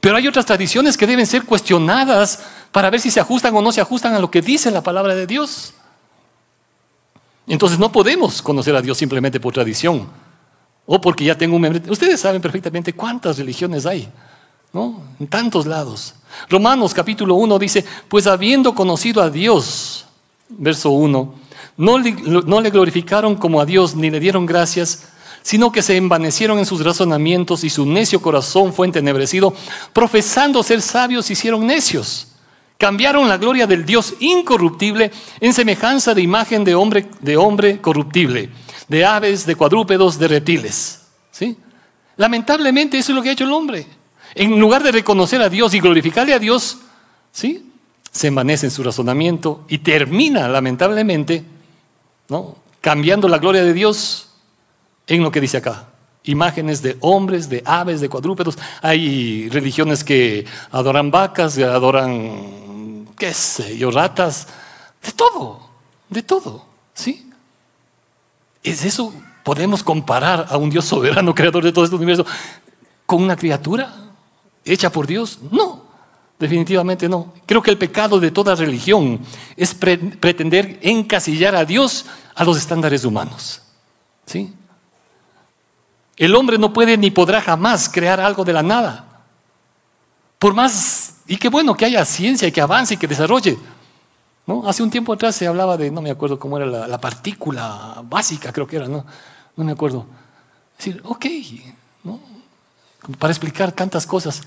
Pero 0.00 0.16
hay 0.16 0.26
otras 0.26 0.46
tradiciones 0.46 0.96
que 0.96 1.06
deben 1.06 1.26
ser 1.26 1.44
cuestionadas 1.44 2.40
para 2.72 2.90
ver 2.90 3.00
si 3.00 3.10
se 3.10 3.20
ajustan 3.20 3.54
o 3.56 3.62
no 3.62 3.72
se 3.72 3.80
ajustan 3.80 4.14
a 4.14 4.18
lo 4.18 4.30
que 4.30 4.42
dice 4.42 4.70
la 4.70 4.82
palabra 4.82 5.14
de 5.14 5.26
Dios. 5.26 5.74
Entonces 7.46 7.78
no 7.78 7.90
podemos 7.90 8.42
conocer 8.42 8.76
a 8.76 8.82
Dios 8.82 8.98
simplemente 8.98 9.40
por 9.40 9.54
tradición 9.54 10.08
o 10.86 11.00
porque 11.00 11.24
ya 11.24 11.36
tengo 11.36 11.56
un 11.56 11.62
membro. 11.62 11.92
Ustedes 11.92 12.20
saben 12.20 12.40
perfectamente 12.40 12.92
cuántas 12.92 13.38
religiones 13.38 13.86
hay, 13.86 14.08
¿no? 14.72 15.02
En 15.18 15.26
tantos 15.26 15.66
lados. 15.66 16.14
Romanos 16.48 16.92
capítulo 16.92 17.34
1 17.34 17.58
dice, 17.58 17.84
pues 18.08 18.26
habiendo 18.26 18.74
conocido 18.74 19.22
a 19.22 19.30
Dios, 19.30 20.06
verso 20.48 20.90
1, 20.90 21.34
no 21.78 21.98
no 21.98 22.60
le 22.60 22.70
glorificaron 22.70 23.36
como 23.36 23.60
a 23.60 23.66
Dios 23.66 23.94
ni 23.94 24.10
le 24.10 24.20
dieron 24.20 24.46
gracias, 24.46 25.08
sino 25.42 25.72
que 25.72 25.82
se 25.82 25.96
envanecieron 25.96 26.58
en 26.58 26.66
sus 26.66 26.84
razonamientos 26.84 27.64
y 27.64 27.70
su 27.70 27.86
necio 27.86 28.20
corazón 28.20 28.72
fue 28.72 28.86
entenebrecido, 28.86 29.54
profesando 29.92 30.62
ser 30.62 30.82
sabios 30.82 31.30
hicieron 31.30 31.66
necios. 31.66 32.28
Cambiaron 32.78 33.28
la 33.28 33.38
gloria 33.38 33.66
del 33.66 33.84
Dios 33.84 34.14
incorruptible 34.20 35.10
en 35.40 35.52
semejanza 35.52 36.14
de 36.14 36.22
imagen 36.22 36.62
de 36.62 36.76
hombre, 36.76 37.08
de 37.20 37.36
hombre 37.36 37.80
corruptible, 37.80 38.50
de 38.86 39.04
aves, 39.04 39.46
de 39.46 39.56
cuadrúpedos, 39.56 40.16
de 40.16 40.28
reptiles. 40.28 41.00
¿Sí? 41.32 41.56
Lamentablemente 42.16 42.96
eso 42.96 43.10
es 43.10 43.16
lo 43.16 43.22
que 43.22 43.30
ha 43.30 43.32
hecho 43.32 43.42
el 43.42 43.52
hombre. 43.52 43.84
En 44.36 44.60
lugar 44.60 44.84
de 44.84 44.92
reconocer 44.92 45.42
a 45.42 45.48
Dios 45.48 45.74
y 45.74 45.80
glorificarle 45.80 46.34
a 46.34 46.38
Dios, 46.38 46.78
¿sí? 47.32 47.68
se 48.12 48.28
envanece 48.28 48.66
en 48.66 48.70
su 48.70 48.84
razonamiento 48.84 49.64
y 49.68 49.78
termina, 49.78 50.48
lamentablemente, 50.48 51.44
¿no? 52.28 52.58
cambiando 52.80 53.26
la 53.26 53.38
gloria 53.38 53.64
de 53.64 53.72
Dios 53.72 54.28
en 55.08 55.24
lo 55.24 55.32
que 55.32 55.40
dice 55.40 55.56
acá. 55.56 55.88
Imágenes 56.22 56.80
de 56.82 56.96
hombres, 57.00 57.48
de 57.48 57.60
aves, 57.64 58.00
de 58.00 58.08
cuadrúpedos. 58.08 58.56
Hay 58.82 59.48
religiones 59.48 60.04
que 60.04 60.44
adoran 60.70 61.10
vacas, 61.10 61.58
adoran 61.58 62.67
qué 63.18 63.34
sé 63.34 63.76
yo, 63.76 63.90
ratas, 63.90 64.46
de 65.04 65.12
todo, 65.12 65.60
de 66.08 66.22
todo, 66.22 66.64
¿sí? 66.94 67.30
¿Es 68.62 68.84
eso? 68.84 69.12
¿Podemos 69.42 69.82
comparar 69.82 70.46
a 70.48 70.56
un 70.56 70.70
Dios 70.70 70.84
soberano, 70.84 71.34
creador 71.34 71.64
de 71.64 71.72
todo 71.72 71.84
este 71.84 71.96
universo, 71.96 72.24
con 73.06 73.22
una 73.22 73.36
criatura 73.36 73.94
hecha 74.64 74.90
por 74.90 75.06
Dios? 75.06 75.38
No, 75.50 75.84
definitivamente 76.38 77.08
no. 77.08 77.32
Creo 77.46 77.62
que 77.62 77.70
el 77.70 77.78
pecado 77.78 78.20
de 78.20 78.30
toda 78.30 78.54
religión 78.54 79.20
es 79.56 79.74
pretender 79.74 80.78
encasillar 80.82 81.54
a 81.54 81.64
Dios 81.64 82.06
a 82.34 82.44
los 82.44 82.56
estándares 82.56 83.04
humanos, 83.04 83.62
¿sí? 84.26 84.54
El 86.16 86.34
hombre 86.34 86.58
no 86.58 86.72
puede 86.72 86.96
ni 86.96 87.10
podrá 87.10 87.40
jamás 87.40 87.88
crear 87.88 88.20
algo 88.20 88.44
de 88.44 88.52
la 88.52 88.62
nada. 88.62 89.22
Por 90.38 90.52
más 90.52 91.07
y 91.28 91.36
qué 91.36 91.50
bueno 91.50 91.74
que 91.74 91.84
haya 91.84 92.04
ciencia 92.06 92.50
que 92.50 92.60
avance 92.60 92.94
y 92.94 92.96
que 92.96 93.06
desarrolle. 93.06 93.58
¿no? 94.46 94.66
Hace 94.66 94.82
un 94.82 94.90
tiempo 94.90 95.12
atrás 95.12 95.36
se 95.36 95.46
hablaba 95.46 95.76
de, 95.76 95.90
no 95.90 96.00
me 96.00 96.10
acuerdo 96.10 96.38
cómo 96.38 96.56
era 96.56 96.66
la, 96.66 96.98
partícula 96.98 98.02
básica, 98.02 98.50
creo 98.50 98.66
que 98.66 98.76
era, 98.76 98.88
no, 98.88 99.04
no 99.54 99.64
me 99.64 99.72
acuerdo. 99.72 100.06
Es 100.78 100.86
decir, 100.86 101.02
ok, 101.04 101.26
¿no? 102.04 102.18
para 103.18 103.30
explicar 103.30 103.72
tantas 103.72 104.06
cosas, 104.06 104.40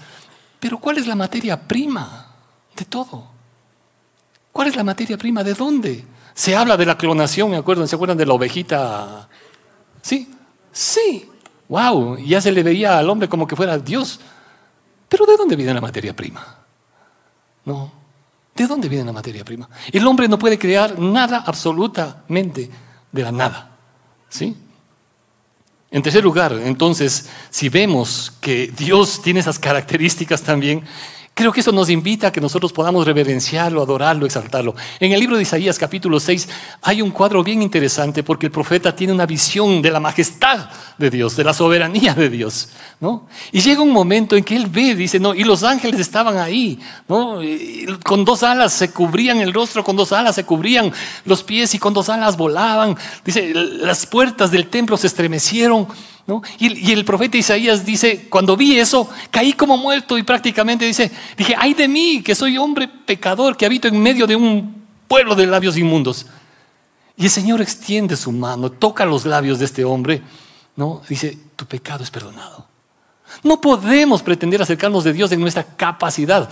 pero 0.60 0.80
¿cuál 0.80 0.98
es 0.98 1.06
la 1.06 1.16
materia 1.16 1.60
prima 1.68 2.28
de 2.76 2.86
todo? 2.86 3.28
¿Cuál 4.52 4.68
es 4.68 4.76
la 4.76 4.84
materia 4.84 5.18
prima? 5.18 5.44
¿De 5.44 5.54
dónde? 5.54 6.04
Se 6.34 6.56
habla 6.56 6.78
de 6.78 6.86
la 6.88 6.98
clonación, 6.98 7.52
me 7.52 7.58
acuerdo, 7.58 7.86
¿se 7.86 7.96
acuerdan 7.96 8.18
de 8.18 8.26
la 8.26 8.34
ovejita? 8.34 9.30
Sí, 10.02 10.34
sí, 10.72 11.30
wow, 11.70 12.18
ya 12.18 12.42
se 12.42 12.52
le 12.52 12.64
veía 12.64 12.98
al 12.98 13.08
hombre 13.08 13.30
como 13.30 13.46
que 13.46 13.56
fuera 13.56 13.78
Dios. 13.78 14.20
Pero 15.08 15.28
¿de 15.28 15.38
dónde 15.38 15.56
viene 15.56 15.76
la 15.76 15.82
materia 15.82 16.16
prima? 16.16 16.61
No. 17.66 17.92
¿De 18.56 18.68
dónde 18.68 18.90
viene 18.90 19.06
la 19.06 19.14
materia 19.14 19.46
prima? 19.46 19.70
El 19.92 20.06
hombre 20.06 20.28
no 20.28 20.38
puede 20.38 20.60
crear 20.60 21.00
nada 21.00 21.44
absolutamente 21.46 22.70
de 23.12 23.24
la 23.24 23.32
nada. 23.32 23.72
¿Sí? 24.30 24.56
En 25.90 26.02
tercer 26.02 26.24
lugar, 26.24 26.54
entonces, 26.64 27.30
si 27.50 27.68
vemos 27.70 28.34
que 28.40 28.68
Dios 28.68 29.22
tiene 29.22 29.42
esas 29.42 29.60
características 29.60 30.42
también, 30.42 30.84
Creo 31.34 31.54
que 31.54 31.62
eso 31.62 31.72
nos 31.72 31.90
invita 31.90 32.28
a 32.28 32.32
que 32.32 32.42
nosotros 32.42 32.74
podamos 32.74 33.06
reverenciarlo, 33.06 33.82
adorarlo, 33.82 34.26
exaltarlo. 34.26 34.76
En 35.00 35.14
el 35.14 35.20
libro 35.20 35.38
de 35.38 35.44
Isaías 35.44 35.80
capítulo 35.80 36.20
6 36.20 36.50
hay 36.82 37.02
un 37.02 37.12
cuadro 37.12 37.42
bien 37.42 37.62
interesante 37.62 38.22
porque 38.22 38.48
el 38.48 38.52
profeta 38.52 38.94
tiene 38.94 39.14
una 39.14 39.26
visión 39.26 39.82
de 39.82 39.92
la 39.92 40.02
majestad 40.02 40.70
de 40.98 41.10
Dios, 41.10 41.38
de 41.38 41.46
la 41.46 41.54
soberanía 41.54 42.14
de 42.14 42.30
Dios. 42.30 42.70
¿no? 43.00 43.28
Y 43.54 43.62
llega 43.62 43.82
un 43.82 43.92
momento 43.94 44.36
en 44.36 44.44
que 44.44 44.58
él 44.58 44.68
ve, 44.68 44.94
dice, 44.94 45.22
no, 45.22 45.34
y 45.34 45.46
los 45.46 45.64
ángeles 45.64 46.02
estaban 46.02 46.38
ahí, 46.38 46.78
¿no? 47.08 47.40
con 48.04 48.26
dos 48.26 48.44
alas 48.44 48.74
se 48.74 48.92
cubrían 48.92 49.40
el 49.40 49.54
rostro, 49.54 49.86
con 49.86 49.96
dos 49.96 50.12
alas 50.12 50.36
se 50.36 50.44
cubrían 50.44 50.92
los 51.24 51.44
pies 51.44 51.74
y 51.74 51.80
con 51.80 51.94
dos 51.94 52.10
alas 52.10 52.36
volaban. 52.36 52.98
Dice, 53.24 53.54
las 53.54 54.06
puertas 54.06 54.52
del 54.52 54.68
templo 54.68 54.98
se 54.98 55.08
estremecieron 55.08 55.88
y, 56.60 56.92
el 56.92 57.04
profeta 57.06 57.38
Isaías 57.38 57.86
dice, 57.86 58.28
cuando 58.30 58.56
vi 58.56 58.80
eso, 58.80 59.10
caí 59.30 59.54
como 59.54 59.78
muerto 59.78 60.18
y 60.18 60.24
prácticamente 60.24 60.86
dice, 60.86 61.12
dije, 61.38 61.56
ay 61.58 61.74
de 61.74 61.88
mí, 61.88 62.22
que 62.24 62.36
soy 62.36 62.58
hombre 62.58 62.88
pecador, 62.88 63.58
que 63.58 63.66
habito 63.66 63.88
en 63.88 64.02
medio 64.02 64.28
de 64.28 64.36
un 64.36 64.84
pueblo 65.08 65.36
de 65.36 65.48
labios 65.48 65.78
inmundos. 65.78 66.26
Y 67.18 67.26
el 67.26 67.30
Señor 67.32 67.62
extiende 67.62 68.16
su 68.16 68.32
mano, 68.32 68.72
toca 68.72 69.06
los 69.06 69.26
labios 69.26 69.60
de 69.60 69.66
este 69.66 69.84
hombre, 69.84 70.22
¿no? 70.76 71.02
Dice, 71.08 71.38
tu 71.56 71.66
pecado 71.66 72.04
es 72.04 72.10
perdonado. 72.10 72.68
No 73.44 73.60
podemos 73.62 74.22
pretender 74.22 74.62
acercarnos 74.62 75.04
de 75.04 75.14
Dios 75.14 75.32
en 75.32 75.40
nuestra 75.40 75.64
capacidad, 75.64 76.50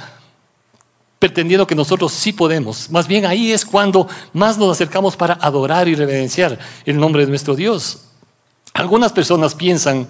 pretendiendo 1.19 1.67
que 1.67 1.75
nosotros 1.75 2.11
sí 2.11 2.33
podemos. 2.33 2.89
Más 2.89 3.07
bien 3.07 3.25
ahí 3.25 3.51
es 3.51 3.65
cuando 3.65 4.07
más 4.33 4.57
nos 4.57 4.71
acercamos 4.71 5.15
para 5.15 5.33
adorar 5.35 5.87
y 5.87 5.95
reverenciar 5.95 6.57
el 6.85 6.97
nombre 6.97 7.23
de 7.23 7.29
nuestro 7.29 7.55
Dios. 7.55 8.08
Algunas 8.79 9.11
personas 9.11 9.55
piensan 9.55 10.07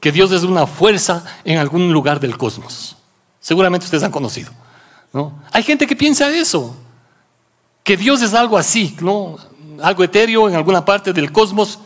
que 0.00 0.10
Dios 0.10 0.32
es 0.32 0.42
una 0.42 0.66
fuerza 0.66 1.22
en 1.44 1.58
algún 1.58 1.92
lugar 1.92 2.18
del 2.18 2.38
cosmos. 2.38 2.96
Seguramente 3.40 3.84
ustedes 3.84 4.04
han 4.04 4.10
conocido. 4.10 4.50
¿no? 5.12 5.38
Hay 5.52 5.62
gente 5.62 5.86
que 5.86 5.94
piensa 5.94 6.30
eso, 6.30 6.74
que 7.84 7.94
Dios 7.94 8.22
es 8.22 8.32
algo 8.32 8.56
así, 8.56 8.96
¿no? 9.02 9.36
algo 9.82 10.02
etéreo 10.02 10.48
en 10.48 10.54
alguna 10.54 10.82
parte 10.82 11.12
del 11.12 11.30
cosmos. 11.30 11.78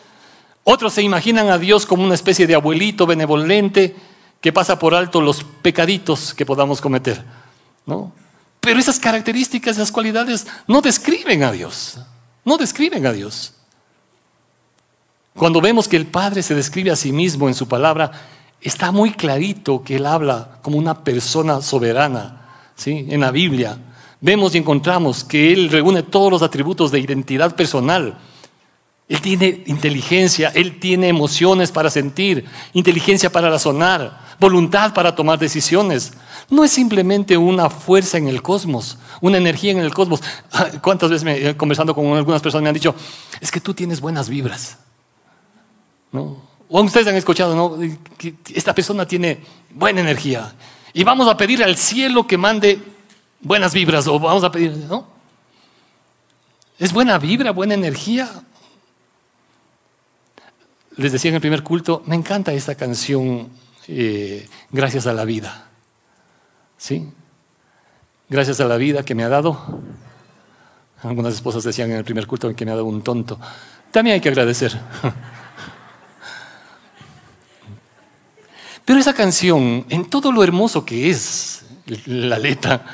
Otros 0.63 0.93
se 0.93 1.03
imaginan 1.03 1.49
a 1.49 1.59
Dios 1.59 1.85
como 1.85 2.05
una 2.05 2.15
especie 2.15 2.47
de 2.47 2.55
abuelito 2.55 3.07
benevolente 3.07 3.97
que 4.41 4.53
pasa 4.53 4.79
por 4.79 4.95
alto 4.95 5.21
los 5.21 5.43
pecaditos 5.43 6.33
que 6.33 6.47
podamos 6.47 6.81
cometer. 6.81 7.25
¿no? 7.87 8.13
Pero 8.61 8.79
esas 8.79 9.01
características, 9.01 9.79
esas 9.79 9.91
cualidades 9.91 10.47
no 10.69 10.81
describen 10.81 11.43
a 11.43 11.51
Dios. 11.51 11.99
No 12.45 12.57
describen 12.57 13.05
a 13.05 13.13
Dios. 13.13 13.55
Cuando 15.41 15.63
vemos 15.63 15.89
que 15.89 15.97
el 15.97 16.07
Padre 16.07 16.43
se 16.43 16.55
describe 16.55 16.91
a 16.91 16.97
sí 16.97 17.13
mismo 17.13 17.49
en 17.49 17.55
su 17.55 17.67
palabra, 17.67 18.13
está 18.61 18.93
muy 18.93 19.13
clarito 19.13 19.83
que 19.83 19.97
Él 19.97 20.05
habla 20.05 20.59
como 20.61 20.77
una 20.77 21.03
persona 21.03 21.63
soberana. 21.63 22.43
¿sí? 22.77 23.07
En 23.09 23.23
la 23.23 23.31
Biblia 23.31 23.79
vemos 24.21 24.55
y 24.55 24.59
encontramos 24.59 25.25
que 25.25 25.51
Él 25.51 25.71
reúne 25.71 26.03
todos 26.03 26.31
los 26.31 26.43
atributos 26.43 26.91
de 26.91 27.01
identidad 27.01 27.57
personal. 27.57 28.19
Él 29.09 29.23
tiene 29.23 29.65
inteligencia, 29.65 30.53
Él 30.55 30.79
tiene 30.79 31.09
emociones 31.09 31.73
para 31.73 31.89
sentir, 31.89 32.45
inteligencia 32.75 33.33
para 33.33 33.49
razonar, 33.49 34.37
voluntad 34.39 34.93
para 34.93 35.15
tomar 35.15 35.39
decisiones. 35.39 36.13
No 36.51 36.65
es 36.65 36.71
simplemente 36.71 37.39
una 37.39 37.71
fuerza 37.71 38.19
en 38.19 38.29
el 38.29 38.43
cosmos, 38.43 38.99
una 39.23 39.39
energía 39.39 39.73
en 39.73 39.79
el 39.79 39.95
cosmos. 39.95 40.21
¿Cuántas 40.83 41.09
veces 41.09 41.25
me, 41.25 41.57
conversando 41.57 41.95
con 41.95 42.15
algunas 42.15 42.43
personas 42.43 42.63
me 42.63 42.69
han 42.69 42.75
dicho, 42.75 42.95
es 43.41 43.51
que 43.51 43.61
tú 43.63 43.73
tienes 43.73 44.03
buenas 44.03 44.29
vibras? 44.29 44.77
O 46.13 46.83
ustedes 46.83 47.07
han 47.07 47.17
escuchado, 47.17 47.55
¿no? 47.55 47.79
Que 48.17 48.35
esta 48.55 48.75
persona 48.75 49.07
tiene 49.07 49.41
buena 49.71 50.01
energía. 50.01 50.53
Y 50.93 51.05
vamos 51.05 51.29
a 51.29 51.37
pedir 51.37 51.63
al 51.63 51.77
cielo 51.77 52.27
que 52.27 52.39
mande 52.39 52.81
buenas 53.41 53.73
vibras. 53.73 54.07
O 54.07 54.19
vamos 54.19 54.45
a 54.45 54.51
pedir, 54.51 54.77
¿no? 54.89 55.07
¿Es 56.79 56.93
buena 56.93 57.19
vibra, 57.19 57.51
buena 57.51 57.75
energía? 57.75 58.29
Les 60.97 61.13
decía 61.13 61.29
en 61.29 61.37
el 61.37 61.41
primer 61.41 61.63
culto, 61.63 62.03
me 62.07 62.17
encanta 62.17 62.53
esta 62.53 62.75
canción, 62.75 63.49
eh, 63.87 64.49
Gracias 64.71 65.07
a 65.07 65.13
la 65.13 65.25
vida. 65.25 65.67
¿Sí? 66.79 67.09
Gracias 68.29 68.61
a 68.61 68.65
la 68.65 68.77
vida 68.77 69.03
que 69.03 69.15
me 69.15 69.25
ha 69.25 69.29
dado. 69.29 69.83
Algunas 71.03 71.35
esposas 71.35 71.65
decían 71.65 71.91
en 71.91 71.97
el 71.97 72.05
primer 72.05 72.27
culto 72.27 72.55
que 72.55 72.65
me 72.65 72.71
ha 72.71 72.75
dado 72.75 72.87
un 72.87 73.03
tonto. 73.03 73.39
También 73.91 74.15
hay 74.15 74.21
que 74.21 74.29
agradecer. 74.29 74.79
Pero 78.91 78.99
esa 78.99 79.15
canción, 79.15 79.87
en 79.89 80.05
todo 80.07 80.33
lo 80.33 80.43
hermoso 80.43 80.85
que 80.85 81.11
es 81.11 81.63
la 82.07 82.41
letra, 82.41 82.85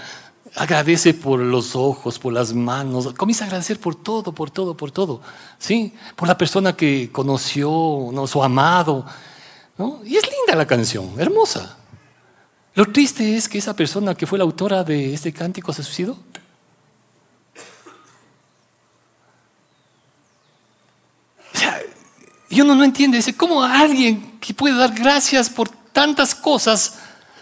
agradece 0.55 1.15
por 1.15 1.41
los 1.41 1.75
ojos, 1.75 2.19
por 2.19 2.35
las 2.35 2.53
manos, 2.53 3.15
comienza 3.15 3.45
a 3.45 3.47
agradecer 3.47 3.81
por 3.81 3.95
todo, 3.95 4.31
por 4.31 4.51
todo, 4.51 4.77
por 4.77 4.91
todo, 4.91 5.23
¿sí? 5.59 5.95
Por 6.15 6.29
la 6.29 6.37
persona 6.37 6.77
que 6.77 7.09
conoció, 7.11 8.11
¿no? 8.13 8.27
su 8.27 8.45
amado, 8.45 9.07
¿no? 9.79 10.03
Y 10.05 10.17
es 10.17 10.25
linda 10.25 10.55
la 10.55 10.67
canción, 10.67 11.15
hermosa. 11.17 11.79
Lo 12.75 12.85
triste 12.93 13.35
es 13.35 13.49
que 13.49 13.57
esa 13.57 13.75
persona 13.75 14.15
que 14.15 14.27
fue 14.27 14.37
la 14.37 14.45
autora 14.45 14.85
de 14.85 15.15
este 15.15 15.33
cántico 15.33 15.73
se 15.73 15.83
suicidó. 15.83 16.19
Y 22.51 22.61
uno 22.61 22.75
no 22.75 22.85
entiende, 22.85 23.17
dice, 23.17 23.35
¿cómo 23.35 23.63
alguien 23.63 24.39
que 24.41 24.53
puede 24.53 24.77
dar 24.77 24.95
gracias 24.95 25.49
por 25.49 25.71
tantas 25.97 26.35
cosas 26.35 26.99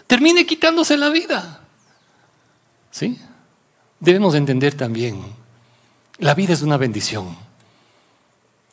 termine 0.07 0.45
quitándose 0.45 0.95
la 0.95 1.09
vida? 1.09 1.59
¿Sí? 2.89 3.19
Debemos 3.99 4.33
entender 4.33 4.75
también, 4.75 5.21
la 6.19 6.33
vida 6.33 6.53
es 6.53 6.61
una 6.61 6.77
bendición. 6.77 7.35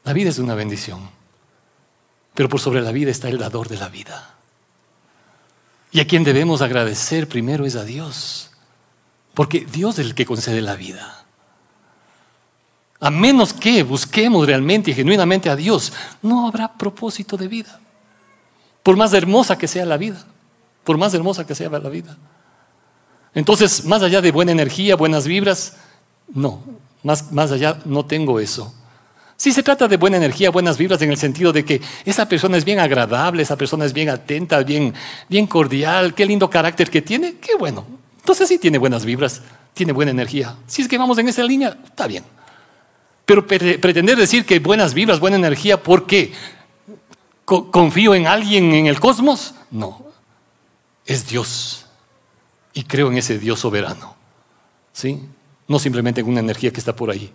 La 0.05 0.13
vida 0.13 0.31
es 0.31 0.39
una 0.39 0.55
bendición. 0.55 1.11
Pero 2.33 2.49
por 2.49 2.61
sobre 2.61 2.81
la 2.81 2.93
vida 2.93 3.11
está 3.11 3.29
el 3.29 3.39
dador 3.39 3.69
de 3.69 3.77
la 3.77 3.89
vida. 3.89 4.37
Y 5.91 5.99
a 5.99 6.07
quien 6.07 6.23
debemos 6.23 6.63
agradecer 6.63 7.29
primero 7.29 7.67
es 7.67 7.75
a 7.75 7.83
Dios. 7.83 8.53
Porque 9.35 9.67
Dios 9.67 9.99
es 9.99 10.07
el 10.07 10.15
que 10.15 10.27
concede 10.27 10.61
la 10.61 10.77
vida. 10.77 11.25
A 13.01 13.11
menos 13.11 13.53
que 13.53 13.83
busquemos 13.83 14.47
realmente 14.47 14.93
y 14.93 14.95
genuinamente 14.95 15.51
a 15.51 15.57
Dios, 15.57 15.93
no 16.23 16.47
habrá 16.47 16.73
propósito 16.73 17.37
de 17.37 17.49
vida. 17.49 17.82
Por 18.83 18.97
más 18.97 19.13
hermosa 19.13 19.57
que 19.57 19.69
sea 19.69 19.87
la 19.87 19.97
vida, 19.97 20.25
por 20.85 20.99
más 20.99 21.15
hermosa 21.15 21.47
que 21.47 21.55
sea 21.55 21.69
la 21.69 21.89
vida. 21.89 22.17
Entonces, 23.35 23.85
más 23.85 24.03
allá 24.03 24.21
de 24.21 24.33
buena 24.33 24.53
energía, 24.53 24.97
buenas 24.97 25.27
vibras, 25.27 25.77
no, 26.35 26.63
más, 27.03 27.33
más 27.33 27.53
allá 27.53 27.79
no 27.85 28.05
tengo 28.05 28.41
eso. 28.41 28.75
Si 29.37 29.53
se 29.53 29.63
trata 29.63 29.89
de 29.89 29.97
buena 29.97 30.19
energía, 30.19 30.51
buenas 30.51 30.79
vibras 30.79 31.03
en 31.03 31.11
el 31.11 31.17
sentido 31.17 31.53
de 31.53 31.65
que 31.65 31.81
esa 32.05 32.29
persona 32.29 32.57
es 32.57 32.65
bien 32.65 32.79
agradable, 32.79 33.43
esa 33.43 33.57
persona 33.57 33.85
es 33.85 33.93
bien 33.93 34.09
atenta, 34.09 34.63
bien, 34.63 34.95
bien 35.29 35.49
cordial, 35.49 36.15
qué 36.15 36.25
lindo 36.25 36.49
carácter 36.49 36.89
que 36.91 37.03
tiene, 37.03 37.37
qué 37.41 37.57
bueno. 37.57 37.85
Entonces 38.19 38.49
sí 38.49 38.59
tiene 38.59 38.79
buenas 38.79 39.05
vibras, 39.05 39.43
tiene 39.75 39.93
buena 39.93 40.13
energía. 40.13 40.55
Si 40.69 40.83
es 40.83 40.87
que 40.87 40.97
vamos 40.97 41.19
en 41.19 41.29
esa 41.29 41.43
línea, 41.43 41.77
está 41.85 42.07
bien. 42.07 42.23
Pero 43.25 43.45
pretender 43.45 44.17
decir 44.17 44.45
que 44.45 44.61
buenas 44.61 44.95
vibras, 44.95 45.19
buena 45.19 45.39
energía, 45.39 45.83
porque 45.83 46.33
confío 47.45 48.15
en 48.15 48.27
alguien 48.27 48.73
en 48.73 48.87
el 48.87 49.01
cosmos, 49.01 49.55
no. 49.71 50.05
Es 51.05 51.27
Dios. 51.27 51.87
Y 52.73 52.85
creo 52.85 53.11
en 53.11 53.19
ese 53.19 53.39
Dios 53.39 53.61
soberano. 53.61 54.15
¿Sí? 54.93 55.21
No 55.69 55.79
simplemente 55.79 56.21
en 56.21 56.29
una 56.29 56.41
energía 56.41 56.73
que 56.73 56.81
está 56.81 56.95
por 56.95 57.11
ahí. 57.11 57.33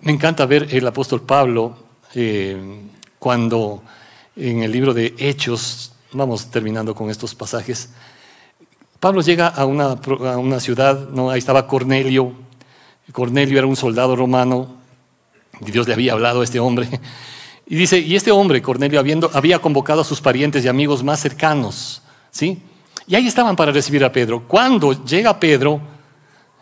Me 0.00 0.12
encanta 0.12 0.46
ver 0.46 0.68
el 0.74 0.86
apóstol 0.86 1.22
Pablo 1.22 1.76
eh, 2.14 2.82
cuando 3.18 3.82
en 4.36 4.62
el 4.62 4.72
libro 4.72 4.94
de 4.94 5.14
Hechos, 5.18 5.92
vamos 6.12 6.50
terminando 6.50 6.94
con 6.94 7.10
estos 7.10 7.34
pasajes, 7.34 7.90
Pablo 9.00 9.20
llega 9.20 9.48
a 9.48 9.64
una, 9.66 9.92
a 9.92 10.38
una 10.38 10.60
ciudad, 10.60 11.08
¿no? 11.08 11.30
ahí 11.30 11.38
estaba 11.38 11.66
Cornelio. 11.66 12.32
Cornelio 13.12 13.58
era 13.58 13.66
un 13.66 13.76
soldado 13.76 14.14
romano 14.14 14.82
Dios 15.70 15.86
le 15.86 15.94
había 15.94 16.12
hablado 16.12 16.40
a 16.40 16.44
este 16.44 16.60
hombre. 16.60 16.88
Y 17.72 17.76
dice, 17.76 17.98
y 17.98 18.16
este 18.16 18.30
hombre, 18.30 18.60
Cornelio, 18.60 19.02
había 19.32 19.58
convocado 19.58 20.02
a 20.02 20.04
sus 20.04 20.20
parientes 20.20 20.62
y 20.62 20.68
amigos 20.68 21.02
más 21.02 21.20
cercanos, 21.20 22.02
¿sí? 22.30 22.60
Y 23.06 23.14
ahí 23.14 23.26
estaban 23.26 23.56
para 23.56 23.72
recibir 23.72 24.04
a 24.04 24.12
Pedro. 24.12 24.46
Cuando 24.46 25.06
llega 25.06 25.40
Pedro, 25.40 25.80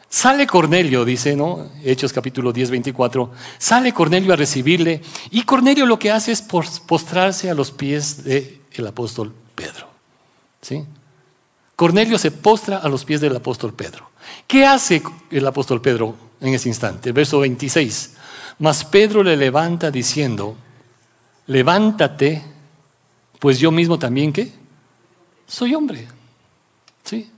sale 0.09 0.47
Cornelio, 0.47 1.05
dice, 1.05 1.35
¿no? 1.35 1.69
Hechos 1.83 2.13
capítulo 2.13 2.53
10, 2.53 2.71
24, 2.71 3.33
sale 3.59 3.93
Cornelio 3.93 4.33
a 4.33 4.37
recibirle 4.37 5.03
y 5.33 5.43
Cornelio 5.43 5.85
lo 5.85 5.99
que 5.99 6.13
hace 6.13 6.31
es 6.31 6.43
postrarse 6.43 7.51
a 7.51 7.55
los 7.55 7.73
pies 7.73 8.23
del 8.23 8.87
apóstol 8.87 9.35
Pedro, 9.57 9.89
¿sí? 10.63 10.85
Cornelio 11.75 12.19
se 12.19 12.31
postra 12.31 12.77
a 12.77 12.89
los 12.89 13.05
pies 13.05 13.21
del 13.21 13.35
apóstol 13.35 13.73
Pedro. 13.73 14.11
¿Qué 14.47 14.65
hace 14.65 15.03
el 15.33 15.45
apóstol 15.45 15.83
Pedro 15.83 16.15
en 16.41 16.55
ese 16.55 16.69
instante? 16.69 17.11
Verso 17.11 17.41
26. 17.41 18.13
Mas 18.61 18.85
Pedro 18.85 19.25
le 19.25 19.37
levanta 19.37 19.91
diciendo, 19.91 20.57
levántate, 21.51 22.43
pues 23.41 23.59
yo 23.59 23.73
mismo 23.73 23.99
también, 23.99 24.33
¿qué? 24.33 24.53
Soy 25.49 25.75
hombre. 25.75 26.07
¿Sí? 27.03 27.29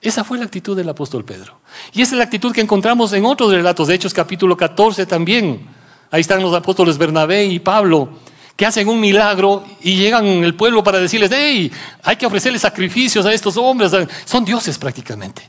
Esa 0.00 0.22
fue 0.22 0.38
la 0.38 0.44
actitud 0.44 0.76
del 0.76 0.88
apóstol 0.88 1.24
Pedro. 1.24 1.58
Y 1.92 2.00
esa 2.00 2.14
es 2.14 2.18
la 2.18 2.24
actitud 2.24 2.52
que 2.52 2.60
encontramos 2.60 3.12
en 3.12 3.24
otros 3.24 3.50
relatos, 3.50 3.88
de 3.88 3.96
Hechos 3.96 4.14
capítulo 4.14 4.56
14 4.56 5.04
también. 5.06 5.66
Ahí 6.12 6.20
están 6.20 6.42
los 6.42 6.54
apóstoles 6.54 6.96
Bernabé 6.96 7.44
y 7.46 7.58
Pablo, 7.58 8.10
que 8.54 8.66
hacen 8.66 8.88
un 8.88 9.00
milagro 9.00 9.64
y 9.80 9.96
llegan 9.96 10.24
el 10.24 10.54
pueblo 10.54 10.84
para 10.84 11.00
decirles, 11.00 11.32
hey, 11.34 11.72
hay 12.04 12.14
que 12.14 12.26
ofrecerles 12.26 12.62
sacrificios 12.62 13.26
a 13.26 13.32
estos 13.32 13.56
hombres. 13.56 13.90
Son 14.26 14.44
dioses 14.44 14.78
prácticamente. 14.78 15.42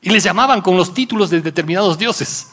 Y 0.00 0.08
les 0.08 0.24
llamaban 0.24 0.62
con 0.62 0.74
los 0.74 0.94
títulos 0.94 1.28
de 1.28 1.42
determinados 1.42 1.98
dioses. 1.98 2.48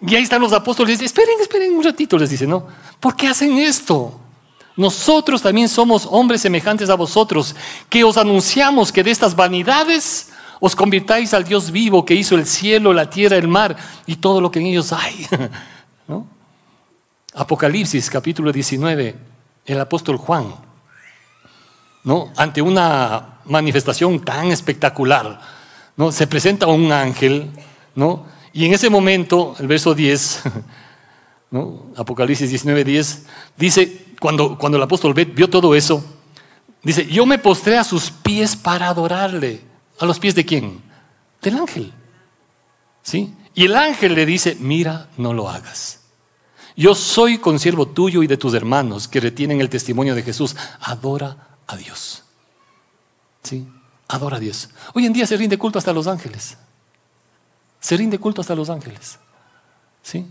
Y 0.00 0.14
ahí 0.14 0.22
están 0.22 0.42
los 0.42 0.52
apóstoles, 0.52 1.00
esperen, 1.00 1.40
esperen 1.40 1.72
un 1.74 1.82
ratito, 1.82 2.18
les 2.18 2.30
dicen, 2.30 2.50
¿no? 2.50 2.66
¿Por 3.00 3.16
qué 3.16 3.28
hacen 3.28 3.56
esto? 3.58 4.20
Nosotros 4.76 5.40
también 5.40 5.68
somos 5.68 6.06
hombres 6.10 6.42
semejantes 6.42 6.90
a 6.90 6.94
vosotros, 6.94 7.56
que 7.88 8.04
os 8.04 8.18
anunciamos 8.18 8.92
que 8.92 9.02
de 9.02 9.10
estas 9.10 9.34
vanidades 9.34 10.32
os 10.60 10.76
convirtáis 10.76 11.32
al 11.32 11.44
Dios 11.44 11.70
vivo 11.70 12.04
que 12.04 12.14
hizo 12.14 12.34
el 12.34 12.46
cielo, 12.46 12.92
la 12.92 13.08
tierra, 13.08 13.36
el 13.36 13.48
mar 13.48 13.76
y 14.06 14.16
todo 14.16 14.40
lo 14.40 14.50
que 14.50 14.60
en 14.60 14.66
ellos 14.66 14.92
hay. 14.92 15.26
Apocalipsis 17.34 18.08
capítulo 18.10 18.52
19, 18.52 19.14
el 19.66 19.80
apóstol 19.80 20.16
Juan, 20.16 20.54
¿no? 22.04 22.32
ante 22.36 22.62
una 22.62 23.40
manifestación 23.44 24.24
tan 24.24 24.46
espectacular, 24.48 25.40
¿no? 25.96 26.12
se 26.12 26.26
presenta 26.26 26.66
un 26.66 26.92
ángel, 26.92 27.50
¿no? 27.94 28.35
Y 28.56 28.64
en 28.64 28.72
ese 28.72 28.88
momento, 28.88 29.54
el 29.60 29.66
verso 29.66 29.94
10, 29.94 30.42
¿no? 31.50 31.92
Apocalipsis 31.94 32.48
19, 32.48 32.84
10, 32.84 33.26
dice, 33.54 34.06
cuando, 34.18 34.56
cuando 34.56 34.78
el 34.78 34.82
apóstol 34.82 35.12
vio 35.12 35.50
todo 35.50 35.74
eso, 35.74 36.02
dice, 36.82 37.06
yo 37.06 37.26
me 37.26 37.36
postré 37.36 37.76
a 37.76 37.84
sus 37.84 38.10
pies 38.10 38.56
para 38.56 38.88
adorarle. 38.88 39.60
¿A 40.00 40.06
los 40.06 40.18
pies 40.18 40.34
de 40.34 40.46
quién? 40.46 40.80
Del 41.42 41.58
ángel. 41.58 41.92
¿Sí? 43.02 43.34
Y 43.52 43.66
el 43.66 43.76
ángel 43.76 44.14
le 44.14 44.24
dice, 44.24 44.56
mira, 44.58 45.10
no 45.18 45.34
lo 45.34 45.50
hagas. 45.50 46.00
Yo 46.76 46.94
soy 46.94 47.36
consiervo 47.36 47.88
tuyo 47.88 48.22
y 48.22 48.26
de 48.26 48.38
tus 48.38 48.54
hermanos 48.54 49.06
que 49.06 49.20
retienen 49.20 49.60
el 49.60 49.68
testimonio 49.68 50.14
de 50.14 50.22
Jesús. 50.22 50.56
Adora 50.80 51.58
a 51.66 51.76
Dios. 51.76 52.24
¿Sí? 53.42 53.68
Adora 54.08 54.38
a 54.38 54.40
Dios. 54.40 54.70
Hoy 54.94 55.04
en 55.04 55.12
día 55.12 55.26
se 55.26 55.36
rinde 55.36 55.58
culto 55.58 55.78
hasta 55.78 55.92
los 55.92 56.06
ángeles. 56.06 56.56
Se 57.80 57.96
rinde 57.96 58.18
culto 58.18 58.40
hasta 58.40 58.54
los 58.54 58.70
ángeles. 58.70 59.18
¿Sí? 60.02 60.26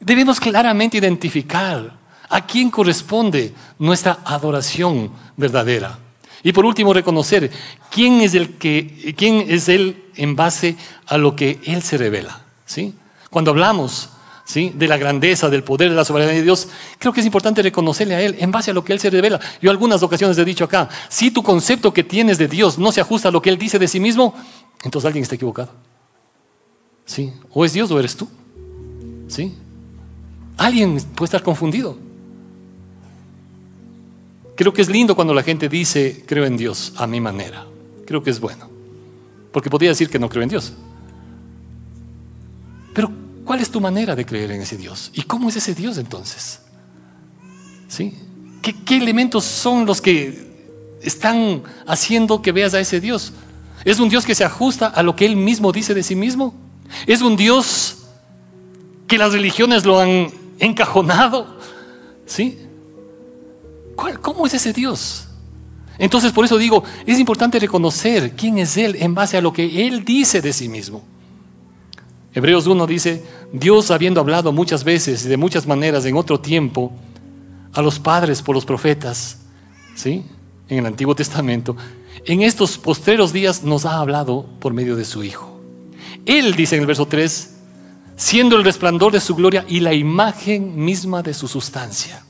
Debemos 0.00 0.38
claramente 0.38 0.96
identificar 0.96 1.92
a 2.28 2.46
quién 2.46 2.70
corresponde 2.70 3.54
nuestra 3.78 4.18
adoración 4.24 5.10
verdadera. 5.36 5.98
Y 6.42 6.52
por 6.52 6.64
último, 6.64 6.92
reconocer 6.92 7.50
quién 7.90 8.20
es 8.20 8.34
el 8.34 8.58
que, 8.58 9.14
quién 9.16 9.46
es 9.48 9.68
él 9.68 10.04
en 10.14 10.36
base 10.36 10.76
a 11.06 11.18
lo 11.18 11.34
que 11.34 11.60
él 11.64 11.82
se 11.82 11.98
revela. 11.98 12.40
¿sí? 12.64 12.94
Cuando 13.30 13.50
hablamos 13.50 14.10
¿sí? 14.44 14.72
de 14.74 14.86
la 14.86 14.96
grandeza, 14.96 15.48
del 15.48 15.64
poder, 15.64 15.90
de 15.90 15.96
la 15.96 16.04
soberanía 16.04 16.36
de 16.36 16.42
Dios, 16.42 16.68
creo 16.98 17.12
que 17.12 17.20
es 17.20 17.26
importante 17.26 17.60
reconocerle 17.62 18.14
a 18.14 18.20
él 18.20 18.36
en 18.38 18.52
base 18.52 18.70
a 18.70 18.74
lo 18.74 18.84
que 18.84 18.92
él 18.92 19.00
se 19.00 19.10
revela. 19.10 19.40
Yo 19.60 19.70
algunas 19.70 20.02
ocasiones 20.02 20.38
he 20.38 20.44
dicho 20.44 20.64
acá, 20.64 20.88
si 21.08 21.32
tu 21.32 21.42
concepto 21.42 21.92
que 21.92 22.04
tienes 22.04 22.38
de 22.38 22.46
Dios 22.46 22.78
no 22.78 22.92
se 22.92 23.00
ajusta 23.00 23.28
a 23.28 23.32
lo 23.32 23.42
que 23.42 23.50
él 23.50 23.58
dice 23.58 23.78
de 23.78 23.88
sí 23.88 23.98
mismo, 23.98 24.34
entonces 24.84 25.06
alguien 25.06 25.24
está 25.24 25.34
equivocado. 25.34 25.72
¿Sí? 27.08 27.32
O 27.54 27.64
es 27.64 27.72
Dios 27.72 27.90
o 27.90 27.98
eres 27.98 28.14
tú. 28.14 28.28
¿Sí? 29.28 29.54
Alguien 30.58 31.00
puede 31.16 31.24
estar 31.24 31.42
confundido. 31.42 31.96
Creo 34.54 34.74
que 34.74 34.82
es 34.82 34.90
lindo 34.90 35.16
cuando 35.16 35.32
la 35.32 35.42
gente 35.42 35.70
dice, 35.70 36.22
creo 36.26 36.44
en 36.44 36.58
Dios 36.58 36.92
a 36.96 37.06
mi 37.06 37.20
manera. 37.20 37.66
Creo 38.06 38.22
que 38.22 38.28
es 38.28 38.38
bueno. 38.38 38.68
Porque 39.52 39.70
podría 39.70 39.90
decir 39.90 40.10
que 40.10 40.18
no 40.18 40.28
creo 40.28 40.42
en 40.42 40.50
Dios. 40.50 40.74
Pero, 42.92 43.10
¿cuál 43.42 43.60
es 43.60 43.70
tu 43.70 43.80
manera 43.80 44.14
de 44.14 44.26
creer 44.26 44.50
en 44.50 44.60
ese 44.60 44.76
Dios? 44.76 45.10
¿Y 45.14 45.22
cómo 45.22 45.48
es 45.48 45.56
ese 45.56 45.74
Dios 45.74 45.96
entonces? 45.96 46.60
¿Sí? 47.88 48.14
¿Qué, 48.60 48.74
qué 48.84 48.98
elementos 48.98 49.44
son 49.44 49.86
los 49.86 50.02
que 50.02 50.46
están 51.00 51.62
haciendo 51.86 52.42
que 52.42 52.52
veas 52.52 52.74
a 52.74 52.80
ese 52.80 53.00
Dios? 53.00 53.32
¿Es 53.84 53.98
un 53.98 54.10
Dios 54.10 54.26
que 54.26 54.34
se 54.34 54.44
ajusta 54.44 54.88
a 54.88 55.02
lo 55.02 55.16
que 55.16 55.24
Él 55.24 55.36
mismo 55.36 55.72
dice 55.72 55.94
de 55.94 56.02
sí 56.02 56.14
mismo? 56.14 56.67
¿Es 57.06 57.22
un 57.22 57.36
Dios 57.36 57.98
que 59.06 59.18
las 59.18 59.32
religiones 59.32 59.84
lo 59.84 59.98
han 59.98 60.30
encajonado? 60.58 61.58
¿Sí? 62.26 62.58
¿Cómo 64.22 64.46
es 64.46 64.54
ese 64.54 64.72
Dios? 64.72 65.28
Entonces, 65.98 66.30
por 66.30 66.44
eso 66.44 66.56
digo, 66.56 66.84
es 67.06 67.18
importante 67.18 67.58
reconocer 67.58 68.32
quién 68.36 68.58
es 68.58 68.76
Él 68.76 68.96
en 69.00 69.14
base 69.14 69.36
a 69.36 69.40
lo 69.40 69.52
que 69.52 69.86
Él 69.86 70.04
dice 70.04 70.40
de 70.40 70.52
sí 70.52 70.68
mismo. 70.68 71.02
Hebreos 72.34 72.66
1 72.68 72.86
dice, 72.86 73.24
Dios 73.52 73.90
habiendo 73.90 74.20
hablado 74.20 74.52
muchas 74.52 74.84
veces 74.84 75.24
y 75.24 75.28
de 75.28 75.36
muchas 75.36 75.66
maneras 75.66 76.04
en 76.04 76.16
otro 76.16 76.38
tiempo 76.38 76.92
a 77.72 77.82
los 77.82 77.98
padres 77.98 78.42
por 78.42 78.54
los 78.54 78.64
profetas, 78.64 79.38
¿sí? 79.96 80.24
En 80.68 80.78
el 80.78 80.86
Antiguo 80.86 81.16
Testamento, 81.16 81.76
en 82.26 82.42
estos 82.42 82.78
postreros 82.78 83.32
días 83.32 83.64
nos 83.64 83.84
ha 83.84 83.98
hablado 83.98 84.46
por 84.60 84.72
medio 84.72 84.94
de 84.94 85.04
su 85.04 85.24
Hijo. 85.24 85.57
Él 86.28 86.54
dice 86.54 86.76
en 86.76 86.82
el 86.82 86.86
verso 86.86 87.06
3, 87.06 87.56
siendo 88.14 88.56
el 88.56 88.62
resplandor 88.62 89.12
de 89.12 89.20
su 89.20 89.34
gloria 89.34 89.64
y 89.68 89.80
la 89.80 89.92
imagen 89.94 90.76
misma 90.76 91.22
de 91.22 91.34
su 91.34 91.48
sustancia 91.48 92.22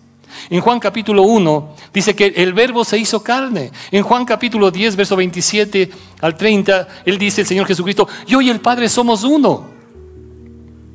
en 0.51 0.61
Juan 0.61 0.81
capítulo 0.81 1.23
1 1.23 1.75
dice 1.93 2.15
que 2.15 2.27
el 2.37 2.53
verbo 2.53 2.85
se 2.85 2.99
hizo 2.99 3.23
carne. 3.23 3.71
En 3.91 4.03
Juan 4.03 4.25
capítulo 4.25 4.71
10, 4.71 4.97
verso 4.97 5.17
27 5.17 5.91
al 6.21 6.37
30, 6.37 6.89
él 7.05 7.19
dice, 7.19 7.43
el 7.43 7.47
Señor 7.47 7.67
Jesucristo, 7.67 8.09
yo 8.27 8.41
y 8.41 8.49
el 8.49 8.61
Padre 8.61 8.89
somos 8.89 9.25
uno. 9.25 9.67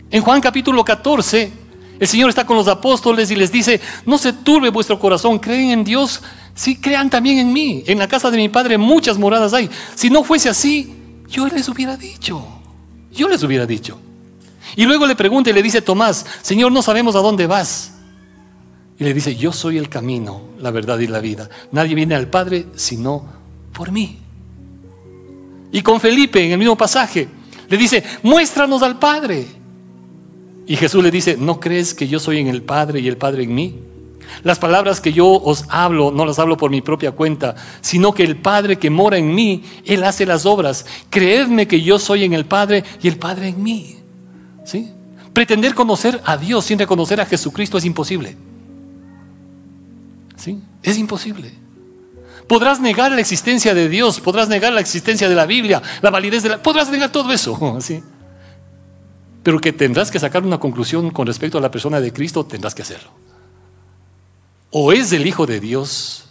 En 0.09 0.21
Juan 0.21 0.41
capítulo 0.41 0.83
14, 0.83 1.51
el 1.99 2.07
Señor 2.07 2.29
está 2.29 2.45
con 2.45 2.57
los 2.57 2.67
apóstoles 2.67 3.29
y 3.31 3.35
les 3.35 3.51
dice, 3.51 3.79
no 4.05 4.17
se 4.17 4.33
turbe 4.33 4.69
vuestro 4.69 4.99
corazón, 4.99 5.39
creen 5.39 5.71
en 5.71 5.83
Dios, 5.83 6.21
sí 6.55 6.77
crean 6.77 7.09
también 7.09 7.37
en 7.37 7.53
mí. 7.53 7.83
En 7.85 7.99
la 7.99 8.07
casa 8.07 8.31
de 8.31 8.37
mi 8.37 8.49
Padre 8.49 8.77
muchas 8.77 9.17
moradas 9.17 9.53
hay. 9.53 9.69
Si 9.95 10.09
no 10.09 10.23
fuese 10.23 10.49
así, 10.49 10.93
yo 11.27 11.47
les 11.47 11.67
hubiera 11.69 11.95
dicho, 11.95 12.43
yo 13.13 13.29
les 13.29 13.43
hubiera 13.43 13.65
dicho. 13.65 13.99
Y 14.75 14.85
luego 14.85 15.05
le 15.05 15.15
pregunta 15.15 15.49
y 15.49 15.53
le 15.53 15.61
dice 15.61 15.81
Tomás, 15.81 16.25
Señor, 16.41 16.71
no 16.71 16.81
sabemos 16.81 17.15
a 17.15 17.19
dónde 17.19 17.47
vas. 17.47 17.93
Y 18.97 19.03
le 19.03 19.13
dice, 19.13 19.35
yo 19.35 19.51
soy 19.51 19.77
el 19.77 19.89
camino, 19.89 20.41
la 20.59 20.71
verdad 20.71 20.99
y 20.99 21.07
la 21.07 21.19
vida. 21.19 21.49
Nadie 21.71 21.95
viene 21.95 22.15
al 22.15 22.27
Padre 22.27 22.67
sino 22.75 23.25
por 23.73 23.91
mí. 23.91 24.19
Y 25.71 25.81
con 25.81 25.99
Felipe, 25.99 26.45
en 26.45 26.51
el 26.51 26.59
mismo 26.59 26.77
pasaje, 26.77 27.27
le 27.67 27.77
dice, 27.77 28.03
muéstranos 28.21 28.83
al 28.83 28.99
Padre. 28.99 29.47
Y 30.67 30.75
Jesús 30.75 31.03
le 31.03 31.11
dice, 31.11 31.35
¿no 31.37 31.59
crees 31.59 31.93
que 31.93 32.07
yo 32.07 32.19
soy 32.19 32.39
en 32.39 32.47
el 32.47 32.61
Padre 32.61 32.99
y 32.99 33.07
el 33.07 33.17
Padre 33.17 33.43
en 33.43 33.55
mí? 33.55 33.75
Las 34.43 34.59
palabras 34.59 35.01
que 35.01 35.13
yo 35.13 35.27
os 35.27 35.65
hablo 35.69 36.11
no 36.11 36.25
las 36.25 36.39
hablo 36.39 36.57
por 36.57 36.71
mi 36.71 36.81
propia 36.81 37.11
cuenta, 37.11 37.55
sino 37.81 38.13
que 38.13 38.23
el 38.23 38.37
Padre 38.37 38.77
que 38.77 38.89
mora 38.89 39.17
en 39.17 39.33
mí, 39.33 39.63
Él 39.85 40.03
hace 40.03 40.25
las 40.25 40.45
obras. 40.45 40.85
Creedme 41.09 41.67
que 41.67 41.81
yo 41.81 41.99
soy 41.99 42.23
en 42.23 42.33
el 42.33 42.45
Padre 42.45 42.83
y 43.01 43.07
el 43.07 43.17
Padre 43.17 43.49
en 43.49 43.63
mí. 43.63 43.97
¿Sí? 44.65 44.91
Pretender 45.33 45.73
conocer 45.73 46.21
a 46.25 46.37
Dios 46.37 46.65
sin 46.65 46.79
reconocer 46.79 47.19
a 47.19 47.25
Jesucristo 47.25 47.77
es 47.77 47.85
imposible. 47.85 48.37
Es 50.81 50.97
imposible. 50.97 51.51
Podrás 52.47 52.81
negar 52.81 53.11
la 53.11 53.21
existencia 53.21 53.73
de 53.73 53.87
Dios, 53.87 54.19
podrás 54.19 54.49
negar 54.49 54.73
la 54.73 54.81
existencia 54.81 55.29
de 55.29 55.35
la 55.35 55.45
Biblia, 55.45 55.81
la 56.01 56.09
validez 56.09 56.43
de 56.43 56.49
la... 56.49 56.61
Podrás 56.61 56.91
negar 56.91 57.11
todo 57.11 57.31
eso, 57.31 57.77
¿sí? 57.81 58.03
Pero 59.43 59.59
que 59.59 59.71
tendrás 59.73 60.11
que 60.11 60.19
sacar 60.19 60.43
una 60.43 60.59
conclusión 60.59 61.09
con 61.11 61.27
respecto 61.27 61.57
a 61.57 61.61
la 61.61 61.71
persona 61.71 61.99
de 62.01 62.11
Cristo, 62.11 62.45
tendrás 62.45 62.75
que 62.75 62.81
hacerlo. 62.81 63.11
O 64.75 64.91
es 64.91 65.13
el 65.13 65.27
Hijo 65.27 65.45
de 65.45 65.59
Dios 65.59 66.25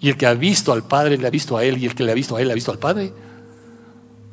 y 0.00 0.08
el 0.08 0.16
que 0.16 0.26
ha 0.26 0.34
visto 0.34 0.72
al 0.72 0.84
Padre 0.84 1.18
le 1.18 1.26
ha 1.26 1.30
visto 1.30 1.56
a 1.56 1.64
Él 1.64 1.78
y 1.78 1.86
el 1.86 1.96
que 1.96 2.04
le 2.04 2.12
ha 2.12 2.14
visto 2.14 2.36
a 2.36 2.40
Él 2.40 2.46
le 2.46 2.52
ha 2.52 2.54
visto 2.54 2.70
al 2.70 2.78
Padre, 2.78 3.12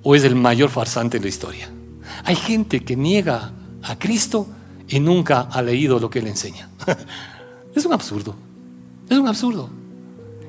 o 0.04 0.16
es 0.16 0.24
el 0.24 0.36
mayor 0.36 0.70
farsante 0.70 1.18
en 1.18 1.24
la 1.24 1.30
historia. 1.30 1.68
Hay 2.26 2.36
gente 2.36 2.82
que 2.82 2.96
niega 2.96 3.52
a 3.82 3.98
Cristo 3.98 4.48
y 4.88 5.00
nunca 5.00 5.48
ha 5.52 5.64
leído 5.64 6.00
lo 6.00 6.12
que 6.12 6.20
Él 6.20 6.28
enseña. 6.28 6.70
es 7.76 7.84
un 7.86 7.94
absurdo. 7.94 8.36
Es 9.10 9.18
un 9.18 9.28
absurdo. 9.28 9.68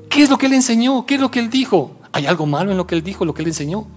¿Qué 0.07 0.21
es 0.21 0.29
lo 0.29 0.37
que 0.37 0.45
él 0.45 0.53
enseñó? 0.53 1.05
¿Qué 1.05 1.15
es 1.15 1.21
lo 1.21 1.31
que 1.31 1.39
él 1.39 1.49
dijo? 1.49 1.95
¿Hay 2.11 2.27
algo 2.27 2.45
malo 2.45 2.69
en 2.69 2.77
lo 2.77 2.85
que 2.85 2.93
él 2.93 3.01
dijo, 3.01 3.25
lo 3.25 3.33
que 3.33 3.41
él 3.41 3.47
enseñó? 3.47 3.87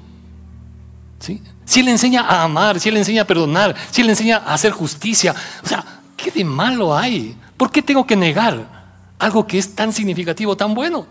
¿Sí? 1.18 1.42
Si 1.66 1.80
él 1.80 1.88
enseña 1.88 2.22
a 2.22 2.44
amar, 2.44 2.80
si 2.80 2.88
él 2.88 2.96
enseña 2.96 3.22
a 3.22 3.26
perdonar, 3.26 3.74
si 3.90 4.00
él 4.00 4.08
enseña 4.08 4.38
a 4.38 4.54
hacer 4.54 4.72
justicia, 4.72 5.34
o 5.62 5.66
sea, 5.66 5.84
¿qué 6.16 6.30
de 6.30 6.44
malo 6.44 6.96
hay? 6.96 7.36
¿Por 7.56 7.70
qué 7.70 7.82
tengo 7.82 8.06
que 8.06 8.16
negar 8.16 8.73
algo 9.18 9.46
que 9.46 9.58
es 9.58 9.74
tan 9.74 9.92
significativo, 9.92 10.56
tan 10.56 10.74
bueno? 10.74 11.06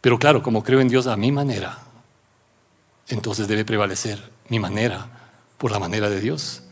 Pero 0.00 0.18
claro, 0.18 0.42
como 0.42 0.62
creo 0.62 0.80
en 0.80 0.88
Dios 0.88 1.06
a 1.06 1.16
mi 1.16 1.30
manera, 1.30 1.78
entonces 3.08 3.48
debe 3.48 3.64
prevalecer 3.64 4.30
mi 4.48 4.58
manera 4.58 5.06
por 5.58 5.70
la 5.70 5.78
manera 5.78 6.10
de 6.10 6.20
Dios. 6.20 6.62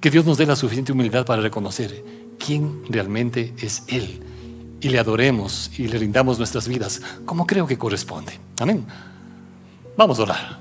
Que 0.00 0.10
Dios 0.10 0.24
nos 0.24 0.38
dé 0.38 0.46
la 0.46 0.56
suficiente 0.56 0.92
humildad 0.92 1.26
para 1.26 1.42
reconocer 1.42 2.04
quién 2.38 2.82
realmente 2.88 3.54
es 3.58 3.82
Él 3.88 4.22
y 4.80 4.88
le 4.88 4.98
adoremos 4.98 5.70
y 5.78 5.88
le 5.88 5.98
rindamos 5.98 6.38
nuestras 6.38 6.66
vidas 6.66 7.02
como 7.26 7.46
creo 7.46 7.66
que 7.66 7.76
corresponde. 7.76 8.38
Amén. 8.58 8.86
Vamos 9.96 10.18
a 10.18 10.22
orar. 10.22 10.58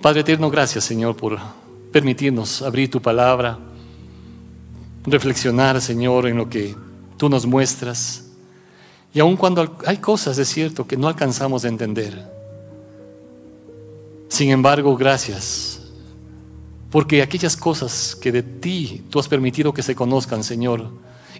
Padre 0.00 0.20
eterno, 0.20 0.50
gracias 0.50 0.84
Señor 0.84 1.16
por 1.16 1.38
permitirnos 1.92 2.62
abrir 2.62 2.90
tu 2.90 3.02
palabra, 3.02 3.58
reflexionar 5.04 5.80
Señor 5.80 6.26
en 6.26 6.36
lo 6.36 6.48
que 6.48 6.76
tú 7.16 7.28
nos 7.28 7.46
muestras. 7.46 8.24
Y 9.12 9.20
aun 9.20 9.36
cuando 9.36 9.76
hay 9.86 9.98
cosas, 9.98 10.38
es 10.38 10.48
cierto, 10.48 10.86
que 10.86 10.96
no 10.96 11.08
alcanzamos 11.08 11.64
a 11.64 11.68
entender. 11.68 12.30
Sin 14.28 14.50
embargo, 14.50 14.96
gracias, 14.96 15.80
porque 16.90 17.20
aquellas 17.20 17.56
cosas 17.56 18.14
que 18.14 18.30
de 18.30 18.42
ti 18.42 19.02
tú 19.10 19.18
has 19.18 19.26
permitido 19.26 19.74
que 19.74 19.82
se 19.82 19.96
conozcan, 19.96 20.44
Señor, 20.44 20.88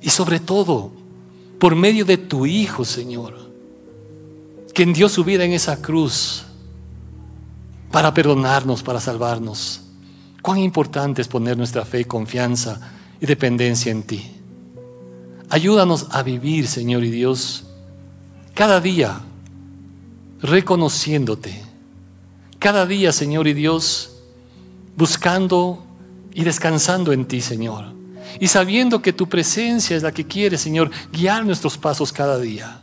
y 0.03 0.11
sobre 0.11 0.40
todo 0.40 0.90
por 1.61 1.77
medio 1.77 2.05
de 2.05 2.16
tu 2.16 2.46
Hijo, 2.46 2.85
Señor, 2.85 3.38
quien 4.75 4.92
dio 4.92 5.09
su 5.09 5.23
vida 5.23 5.44
en 5.44 5.53
esa 5.53 5.81
cruz 5.81 6.44
para 7.92 8.12
perdonarnos, 8.12 8.83
para 8.83 9.01
salvarnos. 9.01 9.83
Cuán 10.42 10.59
importante 10.59 11.23
es 11.23 11.29
poner 11.29 11.57
nuestra 11.57 11.85
fe, 11.85 12.05
confianza 12.07 12.99
y 13.20 13.26
dependencia 13.26 13.92
en 13.92 14.02
ti. 14.02 14.30
Ayúdanos 15.48 16.06
a 16.11 16.22
vivir, 16.22 16.66
Señor 16.66 17.04
y 17.04 17.11
Dios, 17.11 17.64
cada 18.54 18.80
día 18.80 19.20
reconociéndote. 20.42 21.62
Cada 22.59 22.87
día, 22.87 23.12
Señor 23.12 23.48
y 23.48 23.54
Dios, 23.54 24.16
buscando 24.96 25.85
y 26.33 26.44
descansando 26.44 27.12
en 27.12 27.24
ti, 27.26 27.40
Señor 27.40 28.00
y 28.38 28.48
sabiendo 28.48 29.02
que 29.02 29.12
tu 29.12 29.28
presencia 29.28 29.96
es 29.96 30.02
la 30.02 30.12
que 30.12 30.26
quiere, 30.26 30.59
Señor, 30.59 30.90
guiar 31.12 31.44
nuestros 31.44 31.76
pasos 31.76 32.12
cada 32.12 32.38
día. 32.38 32.83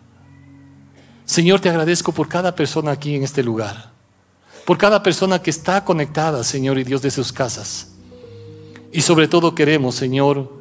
Señor, 1.26 1.60
te 1.60 1.70
agradezco 1.70 2.12
por 2.12 2.28
cada 2.28 2.56
persona 2.56 2.92
aquí 2.92 3.16
en 3.16 3.24
este 3.24 3.44
lugar, 3.44 3.92
por 4.66 4.78
cada 4.78 5.02
persona 5.04 5.42
que 5.42 5.50
está 5.50 5.84
conectada, 5.86 6.44
Señor 6.44 6.80
y 6.80 6.84
Dios, 6.84 7.02
de 7.02 7.12
sus 7.12 7.32
casas. 7.32 7.90
Y 8.92 9.02
sobre 9.02 9.28
todo 9.28 9.56
queremos, 9.56 9.96
Señor, 9.96 10.52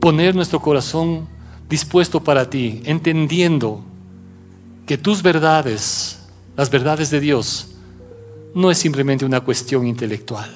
poner 0.00 0.34
nuestro 0.34 0.60
corazón 0.60 1.28
dispuesto 1.68 2.22
para 2.22 2.50
ti, 2.50 2.82
entendiendo 2.84 3.82
que 4.86 4.98
tus 4.98 5.22
verdades, 5.22 6.18
las 6.56 6.70
verdades 6.70 7.10
de 7.10 7.20
Dios, 7.20 7.68
no 8.54 8.70
es 8.70 8.78
simplemente 8.78 9.24
una 9.24 9.40
cuestión 9.40 9.86
intelectual. 9.86 10.50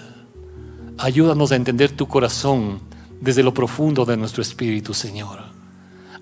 Ayúdanos 0.98 1.52
a 1.52 1.56
entender 1.56 1.92
tu 1.92 2.06
corazón 2.06 2.80
desde 3.20 3.42
lo 3.42 3.54
profundo 3.54 4.04
de 4.04 4.16
nuestro 4.16 4.42
espíritu, 4.42 4.92
Señor. 4.92 5.40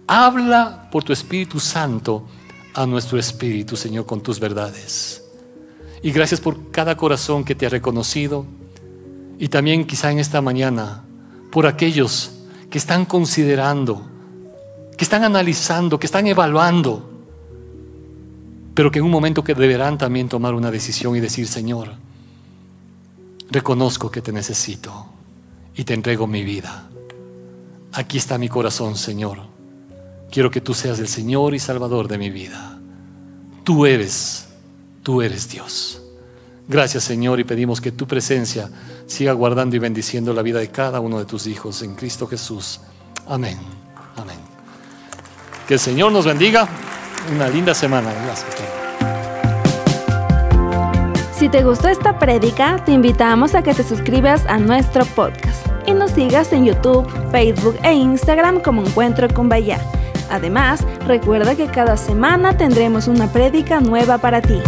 Habla 0.07 0.89
por 0.91 1.05
tu 1.05 1.13
Espíritu 1.13 1.59
Santo 1.59 2.27
a 2.75 2.87
nuestro 2.87 3.19
espíritu, 3.19 3.77
Señor, 3.77 4.07
con 4.07 4.23
tus 4.23 4.39
verdades. 4.41 5.25
Y 6.03 6.11
gracias 6.11 6.41
por 6.41 6.71
cada 6.71 6.97
corazón 6.97 7.45
que 7.45 7.55
te 7.55 7.67
ha 7.67 7.71
reconocido 7.71 8.45
y 9.39 9.49
también 9.49 9.87
quizá 9.87 10.11
en 10.11 10.19
esta 10.19 10.41
mañana 10.41 11.05
por 11.51 11.67
aquellos 11.67 12.33
que 12.71 12.79
están 12.79 13.05
considerando, 13.05 14.07
que 14.97 15.05
están 15.05 15.25
analizando, 15.25 15.99
que 15.99 16.07
están 16.07 16.27
evaluando, 16.27 17.11
pero 18.75 18.91
que 18.91 19.01
en 19.01 19.05
un 19.05 19.11
momento 19.11 19.45
que 19.45 19.55
deberán 19.55 19.99
también 19.99 20.29
tomar 20.29 20.55
una 20.55 20.71
decisión 20.71 21.15
y 21.17 21.21
decir, 21.21 21.47
Señor, 21.47 21.93
reconozco 23.51 24.11
que 24.11 24.23
te 24.23 24.33
necesito 24.33 25.07
y 25.75 25.85
te 25.85 25.95
entrego 25.95 26.27
mi 26.27 26.43
vida 26.43 26.89
aquí 27.93 28.19
está 28.19 28.39
mi 28.39 28.49
corazón, 28.49 28.97
Señor. 28.97 29.39
Quiero 30.31 30.51
que 30.51 30.61
tú 30.61 30.75
seas 30.75 30.99
el 30.99 31.09
Señor 31.09 31.55
y 31.55 31.59
Salvador 31.59 32.09
de 32.09 32.19
mi 32.19 32.31
vida. 32.31 32.79
Tú 33.65 33.87
eres, 33.87 34.47
tú 35.03 35.23
eres 35.23 35.49
Dios. 35.49 36.01
Gracias, 36.67 37.05
Señor, 37.05 37.39
y 37.39 37.45
pedimos 37.45 37.81
que 37.81 37.93
tu 37.93 38.07
presencia 38.07 38.71
siga 39.07 39.33
guardando 39.33 39.77
y 39.77 39.79
bendiciendo 39.79 40.33
la 40.33 40.43
vida 40.43 40.59
de 40.59 40.69
cada 40.69 41.01
uno 41.01 41.19
de 41.19 41.25
tus 41.25 41.47
hijos 41.47 41.83
en 41.83 41.95
Cristo 41.95 42.27
Jesús. 42.27 42.81
Amén. 43.27 43.59
Amén. 44.17 44.39
Que 45.67 45.75
el 45.75 45.81
Señor 45.81 46.13
nos 46.13 46.27
bendiga. 46.27 46.69
Una 47.35 47.49
linda 47.49 47.75
semana. 47.75 48.13
Gracias. 48.25 48.83
Si 51.37 51.49
te 51.49 51.65
gustó 51.65 51.89
esta 51.89 52.19
prédica, 52.19 52.81
te 52.85 52.93
invitamos 52.93 53.55
a 53.55 53.63
que 53.63 53.75
te 53.75 53.83
suscribas 53.83 54.47
a 54.47 54.59
nuestro 54.59 55.05
podcast 55.05 55.67
y 55.87 55.93
nos 55.93 56.13
sigas 56.13 56.53
en 56.53 56.67
YouTube, 56.67 57.05
Facebook 57.33 57.77
e 57.83 57.95
Instagram 57.95 58.61
como 58.61 58.85
Encuentro 58.87 59.27
con 59.33 59.49
Bahía. 59.49 59.81
Además, 60.31 60.85
recuerda 61.07 61.57
que 61.57 61.67
cada 61.67 61.97
semana 61.97 62.57
tendremos 62.57 63.09
una 63.09 63.27
prédica 63.33 63.81
nueva 63.81 64.19
para 64.19 64.41
ti. 64.41 64.61